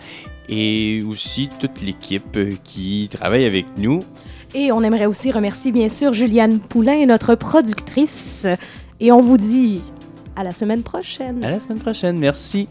[0.49, 4.01] et aussi toute l'équipe euh, qui travaille avec nous.
[4.55, 8.47] Et on aimerait aussi remercier bien sûr Juliane Poulain, notre productrice.
[9.01, 9.81] Et on vous dit
[10.37, 11.45] à la semaine prochaine.
[11.45, 12.19] À la semaine prochaine.
[12.19, 12.69] Merci.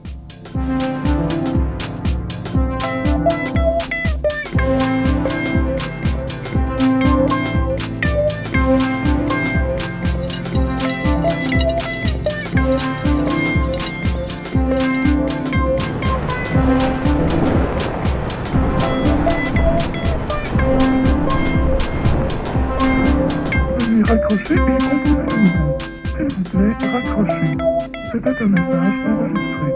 [24.33, 24.65] S'il vous
[26.49, 27.55] plaît, raccrochez.
[28.11, 29.69] C'était un message enregistré.